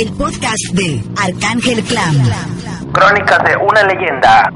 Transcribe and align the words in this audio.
el 0.00 0.12
podcast 0.14 0.72
de 0.72 1.02
Arcángel 1.14 1.82
Clan. 1.84 2.14
Crónicas 2.90 3.38
de 3.44 3.54
una 3.56 3.82
leyenda. 3.82 4.50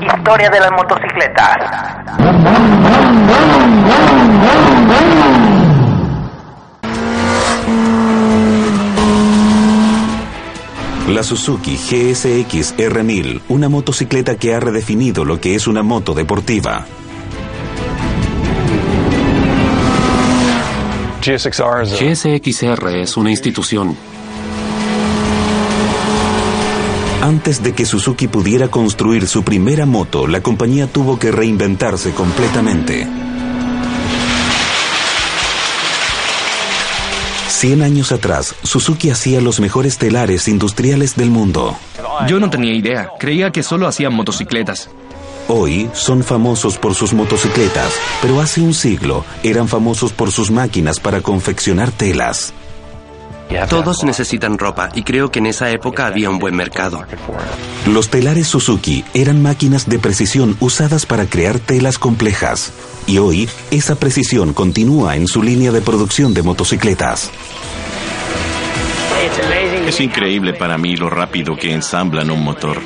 Historia 0.00 0.48
de 0.48 0.58
las 0.58 0.70
motocicletas. 0.70 1.56
La 11.08 11.22
Suzuki 11.22 11.76
GSX 11.76 12.78
R1000, 12.78 13.42
una 13.48 13.68
motocicleta 13.68 14.36
que 14.36 14.54
ha 14.54 14.60
redefinido 14.60 15.26
lo 15.26 15.38
que 15.42 15.56
es 15.56 15.66
una 15.66 15.82
moto 15.82 16.14
deportiva. 16.14 16.86
GSXR 21.20 22.96
es 22.96 23.16
una 23.18 23.30
institución. 23.30 24.09
Antes 27.22 27.62
de 27.62 27.74
que 27.74 27.84
Suzuki 27.84 28.28
pudiera 28.28 28.68
construir 28.68 29.28
su 29.28 29.42
primera 29.42 29.84
moto, 29.84 30.26
la 30.26 30.40
compañía 30.40 30.86
tuvo 30.86 31.18
que 31.18 31.30
reinventarse 31.30 32.12
completamente. 32.12 33.06
Cien 37.48 37.82
años 37.82 38.10
atrás, 38.10 38.54
Suzuki 38.62 39.10
hacía 39.10 39.42
los 39.42 39.60
mejores 39.60 39.98
telares 39.98 40.48
industriales 40.48 41.14
del 41.14 41.28
mundo. 41.28 41.76
Yo 42.26 42.40
no 42.40 42.48
tenía 42.48 42.72
idea. 42.72 43.10
Creía 43.18 43.50
que 43.50 43.62
solo 43.62 43.86
hacían 43.86 44.14
motocicletas. 44.14 44.88
Hoy 45.46 45.90
son 45.92 46.24
famosos 46.24 46.78
por 46.78 46.94
sus 46.94 47.12
motocicletas, 47.12 47.92
pero 48.22 48.40
hace 48.40 48.62
un 48.62 48.72
siglo 48.72 49.26
eran 49.42 49.68
famosos 49.68 50.14
por 50.14 50.32
sus 50.32 50.50
máquinas 50.50 51.00
para 51.00 51.20
confeccionar 51.20 51.90
telas. 51.90 52.54
Todos 53.68 54.04
necesitan 54.04 54.58
ropa 54.58 54.90
y 54.94 55.02
creo 55.02 55.30
que 55.30 55.40
en 55.40 55.46
esa 55.46 55.70
época 55.70 56.06
había 56.06 56.30
un 56.30 56.38
buen 56.38 56.54
mercado. 56.54 57.04
Los 57.86 58.08
telares 58.08 58.46
Suzuki 58.46 59.04
eran 59.14 59.42
máquinas 59.42 59.88
de 59.88 59.98
precisión 59.98 60.56
usadas 60.60 61.06
para 61.06 61.26
crear 61.26 61.58
telas 61.58 61.98
complejas. 61.98 62.72
Y 63.06 63.18
hoy 63.18 63.48
esa 63.70 63.96
precisión 63.96 64.52
continúa 64.52 65.16
en 65.16 65.26
su 65.26 65.42
línea 65.42 65.72
de 65.72 65.80
producción 65.80 66.34
de 66.34 66.42
motocicletas. 66.42 67.30
Es 69.86 70.00
increíble 70.00 70.54
para 70.54 70.78
mí 70.78 70.96
lo 70.96 71.10
rápido 71.10 71.56
que 71.56 71.72
ensamblan 71.72 72.30
un 72.30 72.44
motor. 72.44 72.80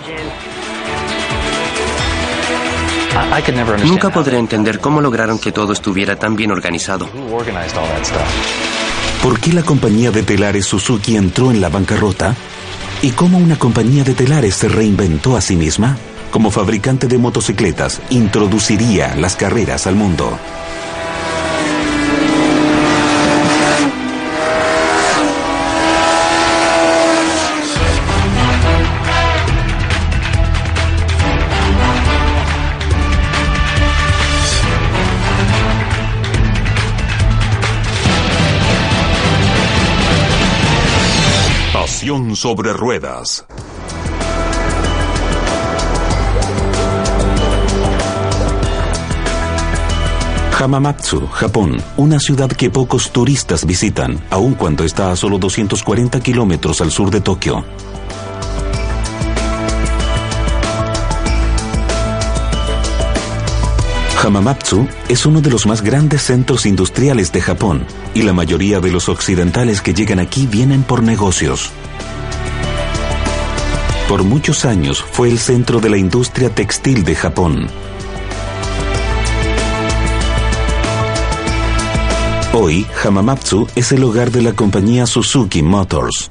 Nunca 3.84 4.10
podré 4.10 4.38
entender 4.38 4.80
cómo 4.80 5.00
lograron 5.00 5.38
que 5.38 5.52
todo 5.52 5.72
estuviera 5.72 6.16
tan 6.16 6.34
bien 6.34 6.50
organizado. 6.50 7.08
¿Por 9.24 9.40
qué 9.40 9.54
la 9.54 9.62
compañía 9.62 10.10
de 10.10 10.22
telares 10.22 10.66
Suzuki 10.66 11.16
entró 11.16 11.50
en 11.50 11.62
la 11.62 11.70
bancarrota? 11.70 12.36
¿Y 13.00 13.12
cómo 13.12 13.38
una 13.38 13.58
compañía 13.58 14.04
de 14.04 14.12
telares 14.12 14.54
se 14.54 14.68
reinventó 14.68 15.34
a 15.34 15.40
sí 15.40 15.56
misma? 15.56 15.96
Como 16.30 16.50
fabricante 16.50 17.06
de 17.06 17.16
motocicletas, 17.16 18.02
introduciría 18.10 19.16
las 19.16 19.34
carreras 19.34 19.86
al 19.86 19.94
mundo. 19.94 20.38
Sobre 42.34 42.72
ruedas. 42.72 43.46
Hamamatsu, 50.58 51.26
Japón, 51.28 51.76
una 51.96 52.18
ciudad 52.18 52.50
que 52.50 52.70
pocos 52.70 53.12
turistas 53.12 53.64
visitan, 53.66 54.20
aun 54.30 54.54
cuando 54.54 54.84
está 54.84 55.12
a 55.12 55.16
solo 55.16 55.38
240 55.38 56.20
kilómetros 56.20 56.80
al 56.80 56.90
sur 56.90 57.10
de 57.10 57.20
Tokio. 57.20 57.64
Hamamatsu 64.24 64.88
es 65.08 65.26
uno 65.26 65.42
de 65.42 65.50
los 65.50 65.66
más 65.66 65.82
grandes 65.82 66.22
centros 66.22 66.64
industriales 66.64 67.30
de 67.30 67.42
Japón 67.42 67.86
y 68.14 68.22
la 68.22 68.32
mayoría 68.32 68.80
de 68.80 68.90
los 68.90 69.10
occidentales 69.10 69.82
que 69.82 69.92
llegan 69.92 70.18
aquí 70.18 70.46
vienen 70.46 70.82
por 70.82 71.02
negocios. 71.02 71.70
Por 74.08 74.22
muchos 74.22 74.66
años 74.66 75.02
fue 75.02 75.30
el 75.30 75.38
centro 75.38 75.80
de 75.80 75.88
la 75.88 75.96
industria 75.96 76.50
textil 76.50 77.04
de 77.04 77.14
Japón. 77.14 77.68
Hoy, 82.52 82.86
Hamamatsu 83.02 83.66
es 83.74 83.92
el 83.92 84.04
hogar 84.04 84.30
de 84.30 84.42
la 84.42 84.52
compañía 84.52 85.06
Suzuki 85.06 85.62
Motors. 85.62 86.30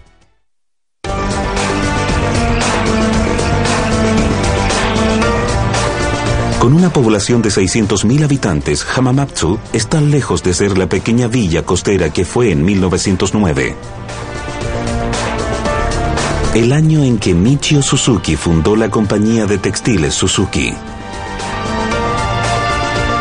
Con 6.59 6.73
una 6.73 6.93
población 6.93 7.41
de 7.41 7.49
600.000 7.49 8.23
habitantes, 8.23 8.85
Hamamatsu 8.95 9.59
está 9.73 9.99
lejos 9.99 10.43
de 10.43 10.53
ser 10.53 10.77
la 10.77 10.87
pequeña 10.87 11.27
villa 11.27 11.63
costera 11.63 12.11
que 12.11 12.23
fue 12.23 12.51
en 12.51 12.63
1909. 12.63 13.75
El 16.55 16.71
año 16.71 17.03
en 17.03 17.17
que 17.17 17.33
Michio 17.33 17.81
Suzuki 17.81 18.35
fundó 18.35 18.75
la 18.75 18.91
compañía 18.91 19.47
de 19.47 19.57
textiles 19.57 20.13
Suzuki. 20.13 20.71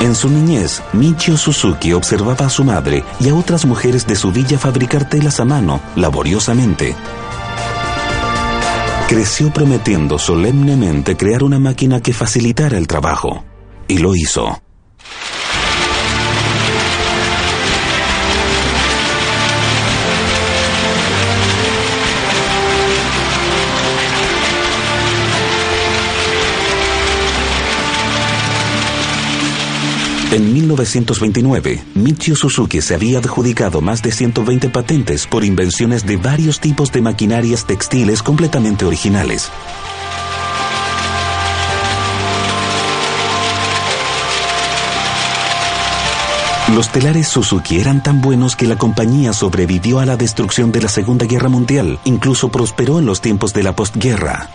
En 0.02 0.14
su 0.14 0.28
niñez, 0.28 0.82
Michio 0.92 1.38
Suzuki 1.38 1.94
observaba 1.94 2.44
a 2.44 2.50
su 2.50 2.62
madre 2.62 3.04
y 3.20 3.30
a 3.30 3.34
otras 3.34 3.64
mujeres 3.64 4.06
de 4.06 4.16
su 4.16 4.32
villa 4.32 4.58
fabricar 4.58 5.08
telas 5.08 5.40
a 5.40 5.46
mano, 5.46 5.80
laboriosamente. 5.96 6.94
Creció 9.08 9.50
prometiendo 9.50 10.18
solemnemente 10.18 11.16
crear 11.16 11.42
una 11.42 11.58
máquina 11.58 12.02
que 12.02 12.12
facilitara 12.12 12.76
el 12.76 12.86
trabajo. 12.86 13.44
Y 13.88 13.96
lo 13.96 14.14
hizo. 14.14 14.60
En 30.32 30.50
1929, 30.54 31.84
Michio 31.94 32.34
Suzuki 32.34 32.80
se 32.80 32.94
había 32.94 33.18
adjudicado 33.18 33.82
más 33.82 34.00
de 34.00 34.12
120 34.12 34.70
patentes 34.70 35.26
por 35.26 35.44
invenciones 35.44 36.06
de 36.06 36.16
varios 36.16 36.58
tipos 36.58 36.90
de 36.90 37.02
maquinarias 37.02 37.66
textiles 37.66 38.22
completamente 38.22 38.86
originales. 38.86 39.50
Los 46.74 46.88
telares 46.88 47.28
Suzuki 47.28 47.78
eran 47.78 48.02
tan 48.02 48.22
buenos 48.22 48.56
que 48.56 48.66
la 48.66 48.78
compañía 48.78 49.34
sobrevivió 49.34 49.98
a 49.98 50.06
la 50.06 50.16
destrucción 50.16 50.72
de 50.72 50.80
la 50.80 50.88
Segunda 50.88 51.26
Guerra 51.26 51.50
Mundial, 51.50 51.98
incluso 52.06 52.48
prosperó 52.48 53.00
en 53.00 53.04
los 53.04 53.20
tiempos 53.20 53.52
de 53.52 53.64
la 53.64 53.76
postguerra. 53.76 54.48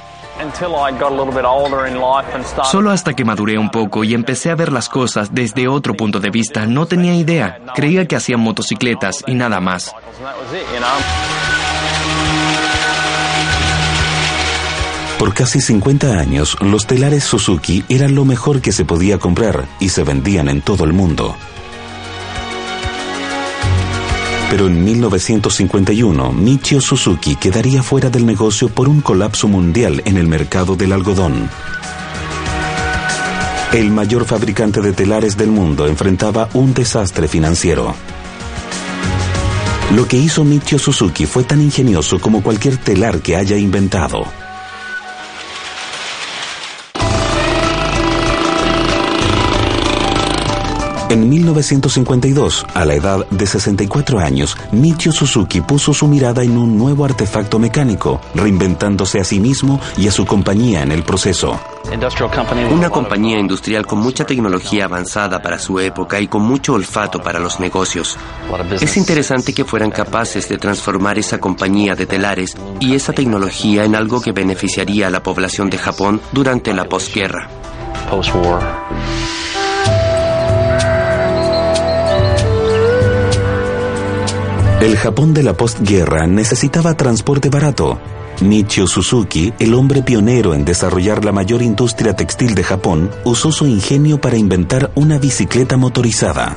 Solo 2.64 2.92
hasta 2.92 3.14
que 3.14 3.25
maduré 3.25 3.58
un 3.58 3.70
poco 3.70 4.03
y 4.03 4.14
empecé 4.14 4.52
a 4.52 4.56
ver 4.56 4.72
las 4.72 4.90
cosas 4.90 5.34
desde 5.34 5.68
otro 5.68 5.96
punto 5.96 6.20
de 6.20 6.30
vista, 6.30 6.66
no 6.66 6.86
tenía 6.86 7.16
idea. 7.16 7.59
Creía 7.75 8.08
que 8.08 8.16
hacían 8.16 8.40
motocicletas 8.40 9.24
y 9.28 9.34
nada 9.34 9.59
más. 9.59 9.94
Por 15.18 15.34
casi 15.34 15.62
50 15.62 16.12
años, 16.19 16.57
los 16.62 16.86
telares 16.86 17.24
Suzuki 17.24 17.83
eran 17.90 18.13
lo 18.13 18.24
mejor 18.24 18.62
que 18.62 18.72
se 18.72 18.86
podía 18.86 19.18
comprar 19.18 19.66
y 19.80 19.90
se 19.90 20.04
vendían 20.04 20.48
en 20.48 20.62
todo 20.62 20.83
el 20.83 20.94
mundo. 20.94 21.36
Pero 24.49 24.67
en 24.67 24.83
1951, 24.83 26.31
Michio 26.31 26.79
Suzuki 26.79 27.35
quedaría 27.35 27.83
fuera 27.83 28.09
del 28.09 28.25
negocio 28.25 28.69
por 28.69 28.88
un 28.88 29.01
colapso 29.01 29.49
mundial 29.49 30.01
en 30.05 30.15
el 30.17 30.27
mercado 30.27 30.75
del 30.77 30.94
algodón. 30.94 31.49
El 33.73 33.91
mayor 33.91 34.23
fabricante 34.23 34.79
de 34.79 34.94
telares 34.94 35.35
del 35.35 35.49
mundo 35.49 35.88
enfrentaba 35.88 36.47
un 36.53 36.73
desastre 36.73 37.27
financiero. 37.27 37.94
Lo 39.94 40.07
que 40.07 40.17
hizo 40.17 40.45
Michio 40.45 40.79
Suzuki 40.79 41.25
fue 41.25 41.44
tan 41.44 41.61
ingenioso 41.61 42.19
como 42.19 42.41
cualquier 42.41 42.77
telar 42.77 43.19
que 43.19 43.35
haya 43.35 43.57
inventado. 43.57 44.25
En 51.09 51.30
1952, 51.30 52.65
a 52.74 52.83
la 52.83 52.94
edad 52.94 53.25
de 53.30 53.48
64 53.48 54.19
años, 54.19 54.57
Michio 54.74 55.13
Suzuki 55.13 55.62
puso 55.62 55.94
su 55.94 56.06
mirada 56.06 56.44
en 56.44 56.57
un 56.57 56.77
nuevo 56.77 57.06
artefacto 57.06 57.59
mecánico, 57.59 58.19
reinventándose 58.36 59.21
a 59.21 59.24
sí 59.24 59.39
mismo 59.39 59.80
y 59.95 60.09
a 60.09 60.12
su 60.12 60.25
compañía 60.25 60.83
en 60.83 60.92
el 60.92 61.04
proceso. 61.04 61.57
Una 62.69 62.89
compañía 62.89 63.39
industrial 63.39 63.86
con 63.86 64.00
mucha 64.00 64.25
tecnología 64.25 64.83
avanzada 64.83 65.42
para 65.42 65.57
su 65.57 65.80
época 65.80 66.19
y 66.19 66.27
con 66.27 66.42
mucho 66.42 66.74
olfato 66.74 67.21
para 67.21 67.39
los 67.39 67.62
negocios. 67.62 68.18
Es 68.81 68.98
interesante 68.98 69.54
que 69.54 69.63
fueran 69.63 69.92
capaces 69.92 70.50
de 70.50 70.57
transformar 70.57 71.18
esa 71.18 71.39
compañía 71.39 71.95
de 71.95 72.06
telares 72.06 72.57
y 72.81 72.95
esa 72.95 73.13
tecnología 73.13 73.86
en 73.86 73.95
algo 73.95 74.19
que 74.19 74.33
beneficiaría 74.33 75.07
a 75.07 75.09
la 75.09 75.24
población 75.24 75.69
de 75.69 75.77
Japón 75.77 76.19
durante 76.33 76.74
la 76.74 76.83
posguerra. 76.83 77.48
El 84.79 84.95
Japón 84.95 85.33
de 85.33 85.41
la 85.41 85.53
postguerra 85.53 86.27
necesitaba 86.27 86.95
transporte 86.95 87.50
barato. 87.50 88.00
Michio 88.41 88.85
Suzuki, 88.85 89.51
el 89.57 89.74
hombre 89.74 90.03
pionero 90.03 90.53
en 90.53 90.65
desarrollar 90.65 91.25
la 91.25 91.31
mayor 91.31 91.63
industria 91.63 92.15
textil 92.15 92.53
de 92.53 92.63
Japón, 92.63 93.09
usó 93.24 93.51
su 93.51 93.65
ingenio 93.65 94.21
para 94.21 94.38
inventar 94.38 94.91
una 94.94 95.18
bicicleta 95.18 95.77
motorizada. 95.77 96.56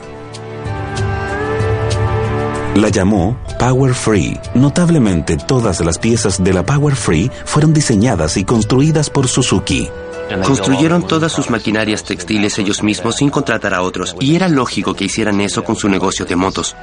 La 2.75 2.91
llamó 2.91 3.39
Power 3.59 3.95
Free. 3.95 4.39
Notablemente, 4.55 5.39
todas 5.39 5.81
las 5.81 5.99
piezas 5.99 6.45
de 6.45 6.53
la 6.53 6.63
Power 6.63 6.97
Free 6.97 7.31
fueron 7.47 7.73
diseñadas 7.73 8.37
y 8.37 8.45
construidas 8.45 9.09
por 9.09 9.29
Suzuki. 9.29 9.89
Construyeron 10.45 11.07
todas 11.07 11.33
sus 11.33 11.49
maquinarias 11.49 12.05
textiles 12.05 12.59
ellos 12.59 12.83
mismos 12.83 13.17
sin 13.17 13.31
contratar 13.31 13.73
a 13.73 13.81
otros, 13.81 14.15
y 14.21 14.37
era 14.37 14.47
lógico 14.49 14.93
que 14.93 15.07
hicieran 15.07 15.41
eso 15.41 15.65
con 15.65 15.75
su 15.75 15.89
negocio 15.89 16.27
de 16.27 16.37
motos. 16.37 16.77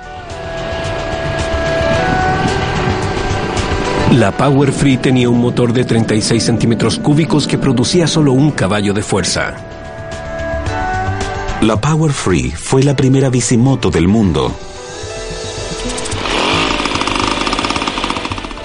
La 4.14 4.32
Power 4.32 4.72
Free 4.72 4.98
tenía 4.98 5.30
un 5.30 5.40
motor 5.40 5.74
de 5.74 5.84
36 5.84 6.42
centímetros 6.42 6.98
cúbicos 6.98 7.46
que 7.46 7.58
producía 7.58 8.08
solo 8.08 8.32
un 8.32 8.52
caballo 8.52 8.94
de 8.94 9.04
fuerza. 9.04 9.56
La 11.62 11.80
Power 11.80 12.14
Free 12.14 12.52
fue 12.52 12.84
la 12.84 12.96
primera 12.96 13.30
bicimoto 13.30 13.92
del 13.92 14.08
mundo. 14.08 14.56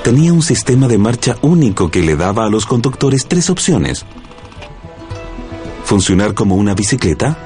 Tenía 0.04 0.32
un 0.32 0.42
sistema 0.42 0.86
de 0.86 0.98
marcha 0.98 1.36
único 1.42 1.90
que 1.90 2.02
le 2.02 2.16
daba 2.16 2.46
a 2.46 2.48
los 2.48 2.64
conductores 2.64 3.26
tres 3.26 3.50
opciones. 3.50 4.06
Funcionar 5.84 6.34
como 6.34 6.54
una 6.54 6.74
bicicleta 6.74 7.36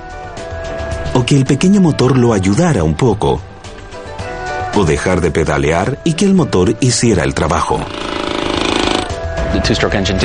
o 1.14 1.24
que 1.24 1.34
el 1.34 1.46
pequeño 1.46 1.80
motor 1.80 2.18
lo 2.18 2.34
ayudara 2.34 2.84
un 2.84 2.94
poco 2.94 3.40
o 4.76 4.84
dejar 4.84 5.20
de 5.20 5.30
pedalear 5.30 5.98
y 6.04 6.12
que 6.12 6.26
el 6.26 6.34
motor 6.34 6.76
hiciera 6.80 7.24
el 7.24 7.34
trabajo. 7.34 7.80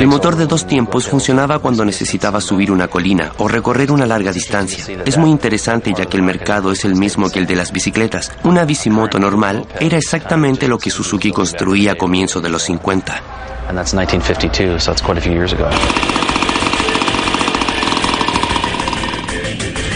El 0.02 0.08
motor 0.08 0.36
de 0.36 0.46
dos 0.46 0.66
tiempos 0.66 1.08
funcionaba 1.08 1.58
cuando 1.58 1.84
necesitaba 1.86 2.40
subir 2.40 2.70
una 2.70 2.88
colina 2.88 3.32
o 3.38 3.48
recorrer 3.48 3.90
una 3.90 4.04
larga 4.04 4.30
distancia. 4.30 4.84
Es 5.06 5.16
muy 5.16 5.30
interesante 5.30 5.94
ya 5.96 6.04
que 6.04 6.18
el 6.18 6.22
mercado 6.22 6.70
es 6.70 6.84
el 6.84 6.96
mismo 6.96 7.30
que 7.30 7.38
el 7.38 7.46
de 7.46 7.56
las 7.56 7.72
bicicletas. 7.72 8.30
Una 8.44 8.64
bicimoto 8.66 9.18
normal 9.18 9.66
era 9.80 9.96
exactamente 9.96 10.68
lo 10.68 10.78
que 10.78 10.90
Suzuki 10.90 11.32
construía 11.32 11.92
a 11.92 11.94
comienzo 11.96 12.42
de 12.42 12.50
los 12.50 12.62
50. 12.64 13.22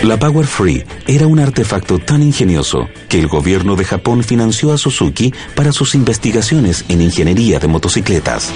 La 0.07 0.17
Power 0.21 0.47
Free 0.47 0.85
era 1.09 1.27
un 1.27 1.41
artefacto 1.41 1.99
tan 1.99 2.23
ingenioso 2.23 2.87
que 3.09 3.19
el 3.19 3.27
gobierno 3.27 3.75
de 3.75 3.85
Japón 3.85 4.23
financió 4.23 4.73
a 4.73 4.79
Suzuki 4.79 5.35
para 5.57 5.73
sus 5.73 5.97
investigaciones 5.97 6.85
en 6.89 7.01
ingeniería 7.01 7.59
de 7.59 7.67
motocicletas. 7.67 8.53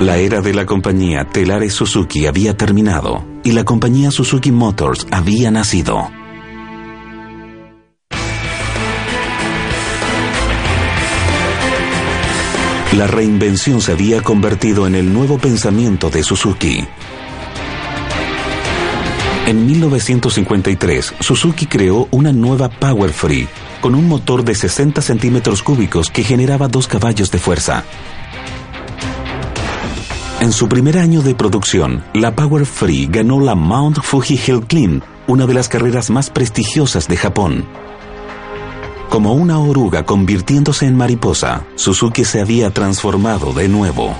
La 0.00 0.16
era 0.16 0.40
de 0.40 0.54
la 0.54 0.64
compañía 0.64 1.26
Telares 1.30 1.74
Suzuki 1.74 2.24
había 2.24 2.56
terminado 2.56 3.26
y 3.44 3.52
la 3.52 3.64
compañía 3.64 4.10
Suzuki 4.10 4.50
Motors 4.50 5.06
había 5.10 5.50
nacido. 5.50 6.21
La 12.96 13.06
reinvención 13.06 13.80
se 13.80 13.92
había 13.92 14.20
convertido 14.20 14.86
en 14.86 14.94
el 14.94 15.14
nuevo 15.14 15.38
pensamiento 15.38 16.10
de 16.10 16.22
Suzuki. 16.22 16.84
En 19.46 19.64
1953, 19.64 21.14
Suzuki 21.20 21.64
creó 21.64 22.06
una 22.10 22.34
nueva 22.34 22.68
Power 22.68 23.10
Free 23.10 23.48
con 23.80 23.94
un 23.94 24.08
motor 24.08 24.44
de 24.44 24.54
60 24.54 25.00
centímetros 25.00 25.62
cúbicos 25.62 26.10
que 26.10 26.22
generaba 26.22 26.68
dos 26.68 26.86
caballos 26.86 27.30
de 27.30 27.38
fuerza. 27.38 27.84
En 30.40 30.52
su 30.52 30.68
primer 30.68 30.98
año 30.98 31.22
de 31.22 31.34
producción, 31.34 32.04
la 32.12 32.36
Power 32.36 32.66
Free 32.66 33.08
ganó 33.10 33.40
la 33.40 33.54
Mount 33.54 34.02
Fuji 34.02 34.38
Hill 34.46 34.66
Climb, 34.66 35.02
una 35.26 35.46
de 35.46 35.54
las 35.54 35.70
carreras 35.70 36.10
más 36.10 36.28
prestigiosas 36.28 37.08
de 37.08 37.16
Japón. 37.16 37.64
Como 39.12 39.34
una 39.34 39.58
oruga 39.58 40.06
convirtiéndose 40.06 40.86
en 40.86 40.96
mariposa, 40.96 41.66
Suzuki 41.74 42.24
se 42.24 42.40
había 42.40 42.70
transformado 42.70 43.52
de 43.52 43.68
nuevo. 43.68 44.16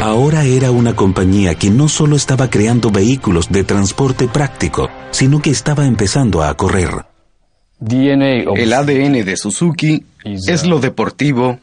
Ahora 0.00 0.44
era 0.44 0.70
una 0.70 0.96
compañía 0.96 1.54
que 1.54 1.68
no 1.68 1.88
solo 1.88 2.16
estaba 2.16 2.48
creando 2.48 2.90
vehículos 2.90 3.52
de 3.52 3.62
transporte 3.62 4.26
práctico, 4.26 4.88
sino 5.10 5.42
que 5.42 5.50
estaba 5.50 5.84
empezando 5.84 6.42
a 6.42 6.56
correr. 6.56 7.04
El 7.78 8.72
ADN 8.72 9.22
de 9.22 9.36
Suzuki 9.36 10.02
es 10.24 10.64
lo 10.64 10.80
deportivo 10.80 11.58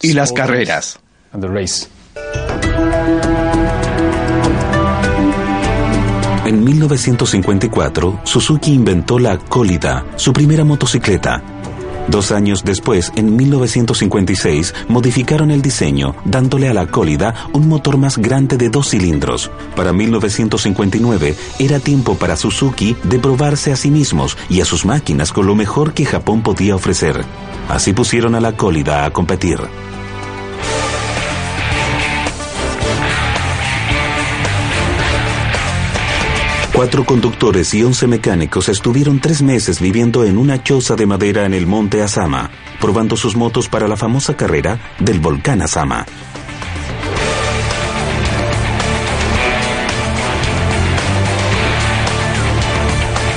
y 0.00 0.14
las 0.14 0.32
carreras. 0.32 0.98
En 6.52 6.64
1954, 6.64 8.20
Suzuki 8.24 8.74
inventó 8.74 9.18
la 9.18 9.38
Colida, 9.38 10.04
su 10.16 10.34
primera 10.34 10.64
motocicleta. 10.64 11.42
Dos 12.08 12.30
años 12.30 12.62
después, 12.62 13.10
en 13.16 13.36
1956, 13.36 14.74
modificaron 14.86 15.50
el 15.50 15.62
diseño, 15.62 16.14
dándole 16.26 16.68
a 16.68 16.74
la 16.74 16.88
Colida 16.88 17.48
un 17.54 17.68
motor 17.68 17.96
más 17.96 18.18
grande 18.18 18.58
de 18.58 18.68
dos 18.68 18.90
cilindros. 18.90 19.50
Para 19.74 19.94
1959, 19.94 21.34
era 21.58 21.80
tiempo 21.80 22.16
para 22.16 22.36
Suzuki 22.36 22.98
de 23.02 23.18
probarse 23.18 23.72
a 23.72 23.76
sí 23.76 23.90
mismos 23.90 24.36
y 24.50 24.60
a 24.60 24.66
sus 24.66 24.84
máquinas 24.84 25.32
con 25.32 25.46
lo 25.46 25.54
mejor 25.54 25.94
que 25.94 26.04
Japón 26.04 26.42
podía 26.42 26.76
ofrecer. 26.76 27.24
Así 27.70 27.94
pusieron 27.94 28.34
a 28.34 28.42
la 28.42 28.58
Colida 28.58 29.06
a 29.06 29.10
competir. 29.10 29.56
Cuatro 36.82 37.04
conductores 37.04 37.72
y 37.74 37.84
once 37.84 38.08
mecánicos 38.08 38.68
estuvieron 38.68 39.20
tres 39.20 39.40
meses 39.40 39.80
viviendo 39.80 40.24
en 40.24 40.36
una 40.36 40.64
choza 40.64 40.96
de 40.96 41.06
madera 41.06 41.46
en 41.46 41.54
el 41.54 41.64
monte 41.64 42.02
Asama, 42.02 42.50
probando 42.80 43.16
sus 43.16 43.36
motos 43.36 43.68
para 43.68 43.86
la 43.86 43.96
famosa 43.96 44.36
carrera 44.36 44.80
del 44.98 45.20
volcán 45.20 45.62
Asama. 45.62 46.04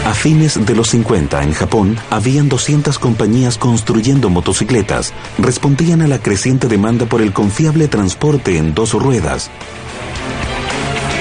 A 0.05 0.13
fines 0.15 0.65
de 0.65 0.75
los 0.75 0.89
50 0.89 1.43
en 1.43 1.53
Japón, 1.53 1.99
habían 2.09 2.49
200 2.49 2.97
compañías 2.97 3.59
construyendo 3.59 4.31
motocicletas. 4.31 5.13
Respondían 5.37 6.01
a 6.01 6.07
la 6.07 6.17
creciente 6.17 6.67
demanda 6.67 7.05
por 7.05 7.21
el 7.21 7.31
confiable 7.31 7.87
transporte 7.89 8.57
en 8.57 8.73
dos 8.73 8.93
ruedas. 8.93 9.51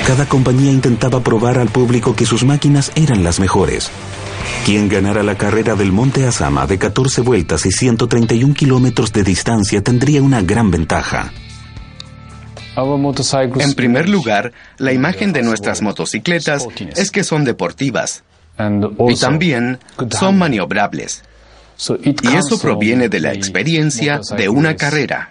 Cada 0.07 0.27
compañía 0.27 0.71
intentaba 0.71 1.21
probar 1.21 1.59
al 1.59 1.69
público 1.69 2.15
que 2.15 2.27
sus 2.27 2.45
máquinas 2.45 2.93
eran 2.95 3.25
las 3.25 3.41
mejores. 3.41 3.91
Quien 4.67 4.91
ganara 4.91 5.23
la 5.23 5.37
carrera 5.37 5.77
del 5.77 5.93
Monte 5.93 6.27
Asama 6.27 6.67
de 6.67 6.79
14 6.79 7.23
vueltas 7.23 7.65
y 7.65 7.71
131 7.71 8.53
kilómetros 8.53 9.15
de 9.15 9.23
distancia 9.23 9.83
tendría 9.83 10.23
una 10.23 10.43
gran 10.43 10.71
ventaja. 10.71 11.33
En 12.77 13.75
primer 13.75 14.11
lugar, 14.11 14.53
la 14.77 14.93
imagen 14.93 15.33
de 15.33 15.43
nuestras 15.43 15.81
motocicletas 15.81 16.67
es 16.97 17.11
que 17.11 17.25
son 17.25 17.45
deportivas 17.45 18.25
y 19.09 19.17
también 19.17 19.79
son 20.11 20.37
maniobrables. 20.37 21.23
Y 22.03 22.37
eso 22.37 22.59
proviene 22.61 23.09
de 23.09 23.21
la 23.21 23.33
experiencia 23.33 24.21
de 24.37 24.51
una 24.51 24.77
carrera. 24.77 25.31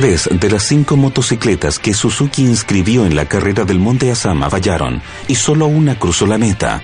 Tres 0.00 0.30
de 0.32 0.48
las 0.48 0.62
cinco 0.62 0.96
motocicletas 0.96 1.78
que 1.78 1.92
Suzuki 1.92 2.40
inscribió 2.40 3.04
en 3.04 3.14
la 3.14 3.26
carrera 3.26 3.66
del 3.66 3.78
Monte 3.78 4.10
Asama 4.10 4.48
fallaron 4.48 5.02
y 5.28 5.34
solo 5.34 5.66
una 5.66 5.98
cruzó 5.98 6.26
la 6.26 6.38
meta. 6.38 6.80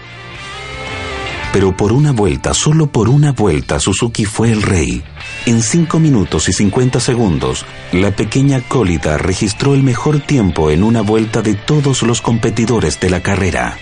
Pero 1.51 1.75
por 1.75 1.93
una 1.93 2.13
vuelta, 2.13 2.53
solo 2.53 2.89
por 2.89 3.09
una 3.09 3.33
vuelta, 3.33 3.81
Suzuki 3.81 4.27
fue 4.27 4.53
el 4.53 4.61
rey. 4.61 5.03
En 5.47 5.63
5 5.63 5.99
minutos 5.99 6.51
y 6.51 6.53
50 6.53 7.01
segundos, 7.01 7.65
la 7.91 8.11
pequeña 8.11 8.61
Cólita 8.61 9.17
registró 9.17 9.73
el 9.73 9.83
mejor 9.83 10.21
tiempo 10.21 10.71
en 10.71 10.83
una 10.83 11.01
vuelta 11.01 11.41
de 11.41 11.55
todos 11.55 12.03
los 12.03 12.21
competidores 12.21 13.01
de 13.01 13.09
la 13.09 13.23
carrera. 13.23 13.79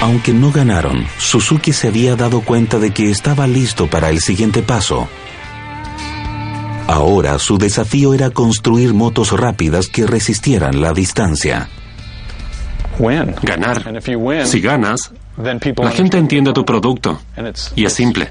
Aunque 0.00 0.32
no 0.32 0.50
ganaron, 0.50 1.06
Suzuki 1.18 1.72
se 1.72 1.86
había 1.86 2.16
dado 2.16 2.40
cuenta 2.40 2.80
de 2.80 2.90
que 2.90 3.12
estaba 3.12 3.46
listo 3.46 3.86
para 3.86 4.10
el 4.10 4.20
siguiente 4.20 4.60
paso. 4.64 5.08
Ahora 6.94 7.40
su 7.40 7.58
desafío 7.58 8.14
era 8.14 8.30
construir 8.30 8.94
motos 8.94 9.32
rápidas 9.32 9.88
que 9.88 10.06
resistieran 10.06 10.80
la 10.80 10.92
distancia. 10.92 11.68
Ganar. 13.42 13.82
Si 14.44 14.60
ganas, 14.60 15.10
la 15.36 15.90
gente 15.90 16.18
entiende 16.18 16.52
tu 16.52 16.64
producto. 16.64 17.20
Y 17.74 17.84
es 17.84 17.92
simple. 17.92 18.30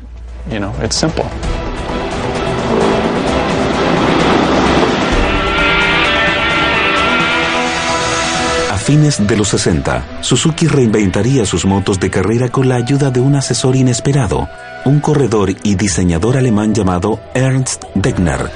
A 8.72 8.77
fines 8.77 9.27
de 9.27 9.36
los 9.36 9.50
60, 9.50 10.20
Suzuki 10.22 10.67
reinventaría 10.67 11.46
sus 11.46 11.65
motos 11.65 12.00
de 12.00 12.10
carrera 12.10 12.48
con 12.48 12.70
la 12.70 12.75
ayuda 12.75 13.12
de 13.12 13.20
un 13.20 13.36
asesor 13.36 13.75
inesperado, 13.75 14.48
un 14.86 15.00
corredor 15.00 15.54
y 15.63 15.75
diseñador 15.75 16.38
alemán 16.38 16.74
llamado 16.74 17.20
Ernst 17.34 17.86
Degner. 17.96 18.50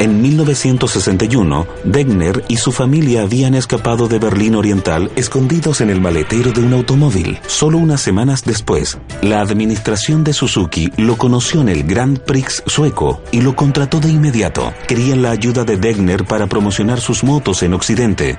En 0.00 0.20
1961, 0.20 1.66
Degner 1.84 2.44
y 2.48 2.56
su 2.56 2.72
familia 2.72 3.22
habían 3.22 3.54
escapado 3.54 4.08
de 4.08 4.18
Berlín 4.18 4.56
Oriental 4.56 5.12
escondidos 5.14 5.80
en 5.80 5.90
el 5.90 6.00
maletero 6.00 6.50
de 6.50 6.60
un 6.60 6.72
automóvil. 6.72 7.38
Solo 7.46 7.78
unas 7.78 8.00
semanas 8.00 8.42
después, 8.44 8.98
la 9.20 9.40
administración 9.40 10.24
de 10.24 10.32
Suzuki 10.32 10.90
lo 10.96 11.16
conoció 11.16 11.60
en 11.60 11.68
el 11.68 11.84
Grand 11.84 12.18
Prix 12.18 12.64
sueco 12.66 13.22
y 13.30 13.42
lo 13.42 13.54
contrató 13.54 14.00
de 14.00 14.10
inmediato. 14.10 14.72
Querían 14.88 15.22
la 15.22 15.30
ayuda 15.30 15.62
de 15.62 15.76
Degner 15.76 16.24
para 16.24 16.48
promocionar 16.48 17.00
sus 17.00 17.22
motos 17.22 17.62
en 17.62 17.74
Occidente. 17.74 18.38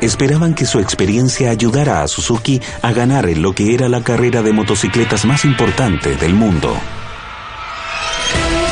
Esperaban 0.00 0.54
que 0.54 0.64
su 0.64 0.78
experiencia 0.78 1.50
ayudara 1.50 2.02
a 2.02 2.08
Suzuki 2.08 2.60
a 2.82 2.92
ganar 2.92 3.28
en 3.28 3.42
lo 3.42 3.54
que 3.54 3.74
era 3.74 3.88
la 3.88 4.02
carrera 4.02 4.42
de 4.42 4.52
motocicletas 4.52 5.24
más 5.24 5.44
importante 5.44 6.16
del 6.16 6.34
mundo. 6.34 6.74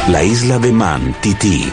La 0.08 0.22
isla 0.22 0.58
de 0.58 0.72
Man, 0.72 1.14
Titi, 1.20 1.70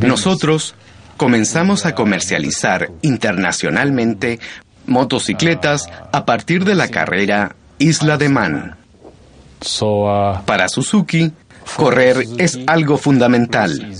nosotros 0.00 0.74
comenzamos 1.16 1.86
a 1.86 1.94
comercializar 1.94 2.90
internacionalmente 3.02 4.40
motocicletas 4.86 5.88
a 6.12 6.24
partir 6.24 6.64
de 6.64 6.74
la 6.74 6.88
carrera 6.88 7.54
Isla 7.78 8.16
de 8.16 8.28
Man. 8.28 8.76
Uh, 9.80 10.42
Para 10.44 10.68
Suzuki, 10.68 11.32
correr 11.76 12.24
es 12.38 12.58
algo 12.66 12.96
fundamental. 12.96 13.94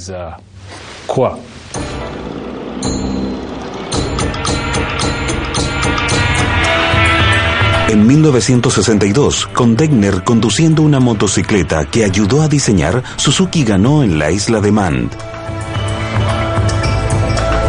En 7.89 8.07
1962, 8.07 9.47
con 9.47 9.75
Degner 9.75 10.23
conduciendo 10.23 10.83
una 10.83 11.01
motocicleta 11.01 11.87
que 11.87 12.05
ayudó 12.05 12.43
a 12.43 12.49
diseñar, 12.49 13.03
Suzuki 13.17 13.65
ganó 13.65 14.03
en 14.03 14.19
la 14.19 14.31
isla 14.31 14.61
de 14.61 14.71
Mand. 14.71 15.11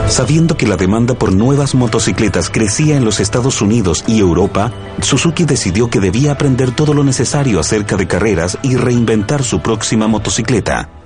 Sabiendo 0.10 0.58
que 0.58 0.68
la 0.68 0.76
demanda 0.76 1.14
por 1.14 1.32
nuevas 1.32 1.74
motocicletas 1.74 2.50
crecía 2.50 2.98
en 2.98 3.06
los 3.06 3.22
Estados 3.22 3.62
Unidos 3.62 4.04
y 4.08 4.20
Europa, 4.20 4.74
Suzuki 5.02 5.46
decidió 5.46 5.90
que 5.90 6.02
debía 6.02 6.34
aprender 6.34 6.72
todo 6.72 6.94
lo 6.94 7.06
necesario 7.06 7.62
acerca 7.62 7.96
de 7.96 8.08
carreras 8.08 8.58
y 8.62 8.76
reinventar 8.76 9.42
su 9.42 9.62
próxima 9.62 10.08
motocicleta. 10.08 10.99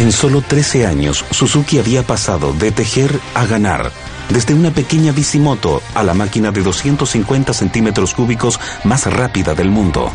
En 0.00 0.12
solo 0.12 0.40
13 0.40 0.86
años, 0.86 1.26
Suzuki 1.30 1.78
había 1.78 2.02
pasado 2.02 2.54
de 2.54 2.72
tejer 2.72 3.20
a 3.34 3.44
ganar, 3.44 3.92
desde 4.30 4.54
una 4.54 4.70
pequeña 4.70 5.12
bicimoto 5.12 5.82
a 5.94 6.02
la 6.02 6.14
máquina 6.14 6.50
de 6.50 6.62
250 6.62 7.52
centímetros 7.52 8.14
cúbicos 8.14 8.58
más 8.82 9.04
rápida 9.12 9.54
del 9.54 9.68
mundo. 9.68 10.10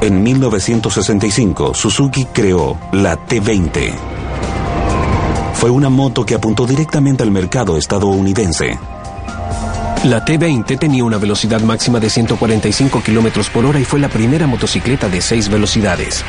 En 0.00 0.22
1965, 0.22 1.74
Suzuki 1.74 2.26
creó 2.26 2.78
la 2.92 3.18
T20. 3.18 3.92
Fue 5.54 5.68
una 5.68 5.88
moto 5.88 6.24
que 6.24 6.36
apuntó 6.36 6.64
directamente 6.64 7.24
al 7.24 7.32
mercado 7.32 7.76
estadounidense. 7.76 8.78
La 10.04 10.24
T-20 10.24 10.80
tenía 10.80 11.04
una 11.04 11.16
velocidad 11.16 11.60
máxima 11.60 12.00
de 12.00 12.10
145 12.10 13.02
km 13.02 13.48
por 13.52 13.66
hora 13.66 13.78
y 13.78 13.84
fue 13.84 14.00
la 14.00 14.08
primera 14.08 14.48
motocicleta 14.48 15.08
de 15.08 15.20
seis 15.20 15.48
velocidades. 15.48 16.24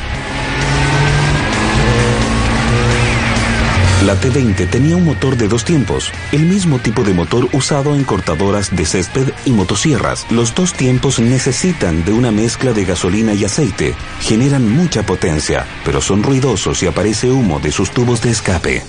La 4.06 4.14
T-20 4.14 4.70
tenía 4.70 4.96
un 4.96 5.04
motor 5.04 5.36
de 5.36 5.48
dos 5.48 5.64
tiempos, 5.64 6.12
el 6.30 6.44
mismo 6.44 6.78
tipo 6.78 7.02
de 7.02 7.14
motor 7.14 7.48
usado 7.52 7.96
en 7.96 8.04
cortadoras 8.04 8.76
de 8.76 8.86
césped 8.86 9.32
y 9.44 9.50
motosierras. 9.50 10.24
Los 10.30 10.54
dos 10.54 10.72
tiempos 10.74 11.18
necesitan 11.18 12.04
de 12.04 12.12
una 12.12 12.30
mezcla 12.30 12.72
de 12.72 12.84
gasolina 12.84 13.34
y 13.34 13.44
aceite. 13.44 13.96
Generan 14.20 14.70
mucha 14.70 15.04
potencia, 15.04 15.66
pero 15.84 16.00
son 16.00 16.22
ruidosos 16.22 16.80
y 16.84 16.86
aparece 16.86 17.28
humo 17.28 17.58
de 17.58 17.72
sus 17.72 17.90
tubos 17.90 18.22
de 18.22 18.30
escape. 18.30 18.84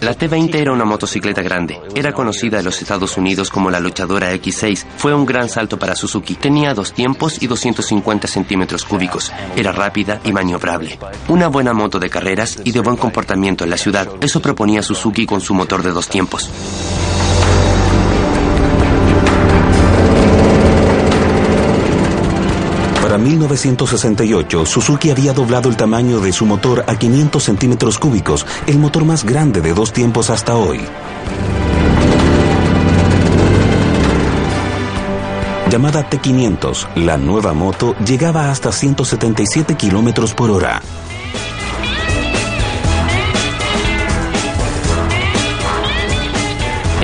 La 0.00 0.12
T-20 0.12 0.54
era 0.54 0.72
una 0.72 0.84
motocicleta 0.84 1.40
grande. 1.42 1.80
Era 1.94 2.12
conocida 2.12 2.58
en 2.58 2.64
los 2.66 2.82
Estados 2.82 3.16
Unidos 3.16 3.50
como 3.50 3.70
la 3.70 3.80
luchadora 3.80 4.34
X6. 4.34 4.84
Fue 4.98 5.14
un 5.14 5.24
gran 5.24 5.48
salto 5.48 5.78
para 5.78 5.96
Suzuki. 5.96 6.34
Tenía 6.34 6.74
dos 6.74 6.92
tiempos 6.92 7.42
y 7.42 7.46
250 7.46 8.28
centímetros 8.28 8.84
cúbicos. 8.84 9.32
Era 9.56 9.72
rápida 9.72 10.20
y 10.24 10.32
maniobrable. 10.32 10.98
Una 11.28 11.48
buena 11.48 11.72
moto 11.72 11.98
de 11.98 12.10
carreras 12.10 12.58
y 12.62 12.72
de 12.72 12.80
buen 12.80 12.96
comportamiento 12.96 13.64
en 13.64 13.70
la 13.70 13.78
ciudad. 13.78 14.08
Eso 14.20 14.40
proponía 14.40 14.82
Suzuki 14.82 15.24
con 15.24 15.40
su 15.40 15.54
motor 15.54 15.82
de 15.82 15.92
dos 15.92 16.08
tiempos. 16.08 16.50
Para 23.16 23.28
1968, 23.28 24.66
Suzuki 24.66 25.08
había 25.08 25.32
doblado 25.32 25.70
el 25.70 25.76
tamaño 25.78 26.20
de 26.20 26.34
su 26.34 26.44
motor 26.44 26.84
a 26.86 26.98
500 26.98 27.42
centímetros 27.42 27.98
cúbicos, 27.98 28.44
el 28.66 28.78
motor 28.78 29.06
más 29.06 29.24
grande 29.24 29.62
de 29.62 29.72
dos 29.72 29.90
tiempos 29.94 30.28
hasta 30.28 30.54
hoy. 30.54 30.82
Llamada 35.70 36.10
T500, 36.10 36.94
la 36.96 37.16
nueva 37.16 37.54
moto 37.54 37.96
llegaba 38.04 38.50
hasta 38.50 38.70
177 38.70 39.76
kilómetros 39.76 40.34
por 40.34 40.50
hora. 40.50 40.82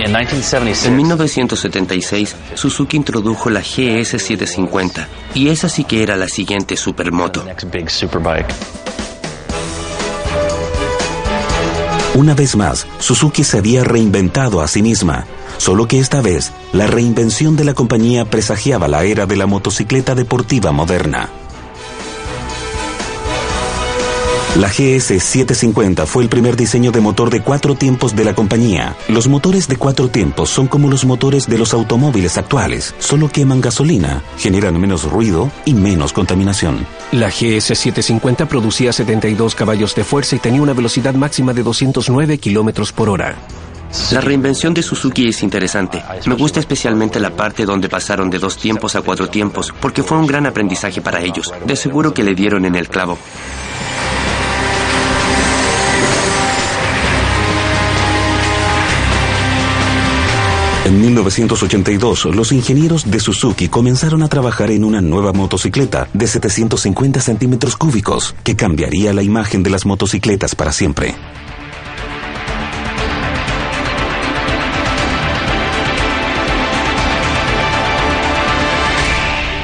En 0.05 0.97
1976, 0.97 2.37
Suzuki 2.55 2.97
introdujo 2.97 3.51
la 3.51 3.61
GS750 3.61 5.07
y 5.35 5.49
esa 5.49 5.69
sí 5.69 5.85
que 5.85 6.03
era 6.03 6.17
la 6.17 6.29
siguiente 6.29 6.77
supermoto. 6.77 7.45
Una 12.15 12.35
vez 12.35 12.57
más, 12.57 12.87
Suzuki 12.99 13.45
se 13.45 13.59
había 13.59 13.85
reinventado 13.85 14.61
a 14.61 14.67
sí 14.67 14.83
misma, 14.83 15.25
solo 15.57 15.87
que 15.87 16.01
esta 16.01 16.21
vez 16.21 16.53
la 16.73 16.89
reinvención 16.89 17.55
de 17.55 17.65
la 17.65 17.75
compañía 17.75 18.25
presagiaba 18.25 18.89
la 18.89 19.05
era 19.05 19.27
de 19.27 19.37
la 19.37 19.47
motocicleta 19.47 20.17
deportiva 20.17 20.73
moderna. 20.73 21.31
La 24.57 24.69
GS750 24.69 26.05
fue 26.05 26.25
el 26.25 26.29
primer 26.29 26.57
diseño 26.57 26.93
de 26.93 27.01
motor 27.01 27.31
de 27.31 27.41
cuatro 27.41 27.75
tiempos 27.75 28.15
de 28.15 28.23
la 28.23 28.35
compañía. 28.35 28.95
Los 29.09 29.27
motores 29.27 29.67
de 29.67 29.77
cuatro 29.77 30.09
tiempos 30.09 30.51
son 30.51 30.67
como 30.67 30.91
los 30.91 31.07
motores 31.07 31.47
de 31.47 31.57
los 31.57 31.73
automóviles 31.73 32.37
actuales, 32.37 32.95
solo 32.99 33.31
queman 33.31 33.63
gasolina, 33.63 34.23
generan 34.37 34.79
menos 34.79 35.05
ruido 35.05 35.51
y 35.65 35.73
menos 35.73 36.13
contaminación. 36.13 36.87
La 37.13 37.31
GS750 37.31 38.47
producía 38.47 38.93
72 38.93 39.55
caballos 39.55 39.95
de 39.95 40.05
fuerza 40.05 40.37
y 40.37 40.39
tenía 40.39 40.61
una 40.61 40.75
velocidad 40.75 41.15
máxima 41.15 41.55
de 41.55 41.63
209 41.63 42.37
kilómetros 42.37 42.93
por 42.93 43.09
hora. 43.09 43.35
La 44.11 44.21
reinvención 44.21 44.75
de 44.75 44.83
Suzuki 44.83 45.29
es 45.29 45.43
interesante. 45.43 46.03
Me 46.27 46.35
gusta 46.35 46.61
especialmente 46.61 47.21
la 47.21 47.31
parte 47.31 47.65
donde 47.65 47.89
pasaron 47.89 48.29
de 48.29 48.39
dos 48.39 48.59
tiempos 48.59 48.97
a 48.97 49.01
cuatro 49.01 49.29
tiempos, 49.29 49.73
porque 49.81 50.03
fue 50.03 50.19
un 50.19 50.27
gran 50.27 50.47
aprendizaje 50.47 51.01
para 51.01 51.23
ellos. 51.23 51.53
De 51.67 51.77
seguro 51.77 52.13
que 52.13 52.23
le 52.23 52.35
dieron 52.35 52.67
en 52.67 52.75
el 52.75 52.89
clavo. 52.89 53.19
En 60.93 61.01
1982, 61.01 62.27
los 62.35 62.53
ingenieros 62.53 63.11
de 63.11 63.19
Suzuki 63.19 63.69
comenzaron 63.69 64.23
a 64.23 64.29
trabajar 64.29 64.71
en 64.71 64.85
una 64.85 65.01
nueva 65.01 65.33
motocicleta 65.33 66.07
de 66.13 66.27
750 66.27 67.19
centímetros 67.19 67.79
cúbicos 67.79 68.35
que 68.45 68.57
cambiaría 68.57 69.15
la 69.15 69.23
imagen 69.23 69.63
de 69.63 69.71
las 69.71 69.87
motocicletas 69.87 70.55
para 70.55 70.71
siempre. 70.71 71.15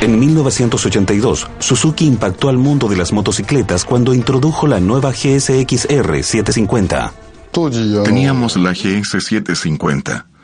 En 0.01 0.19
1982, 0.19 1.47
Suzuki 1.59 2.07
impactó 2.07 2.49
al 2.49 2.57
mundo 2.57 2.89
de 2.89 2.97
las 2.97 3.13
motocicletas 3.13 3.85
cuando 3.85 4.15
introdujo 4.15 4.67
la 4.67 4.81
nueva 4.81 5.11
GSX-R 5.11 6.23
750. 6.23 7.13
Teníamos 8.05 8.57
la 8.57 8.73
GS 8.73 9.21
750 9.21 10.38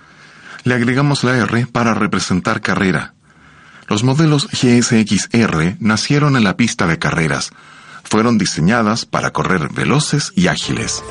le 0.64 0.74
agregamos 0.74 1.24
la 1.24 1.36
R 1.36 1.66
para 1.66 1.94
representar 1.94 2.60
carrera. 2.60 3.14
Los 3.88 4.02
modelos 4.02 4.48
GSX-R 4.50 5.76
nacieron 5.78 6.36
en 6.36 6.44
la 6.44 6.56
pista 6.56 6.86
de 6.86 6.98
carreras. 6.98 7.50
Fueron 8.02 8.38
diseñadas 8.38 9.04
para 9.04 9.32
correr 9.32 9.68
veloces 9.72 10.32
y 10.34 10.48
ágiles. 10.48 11.02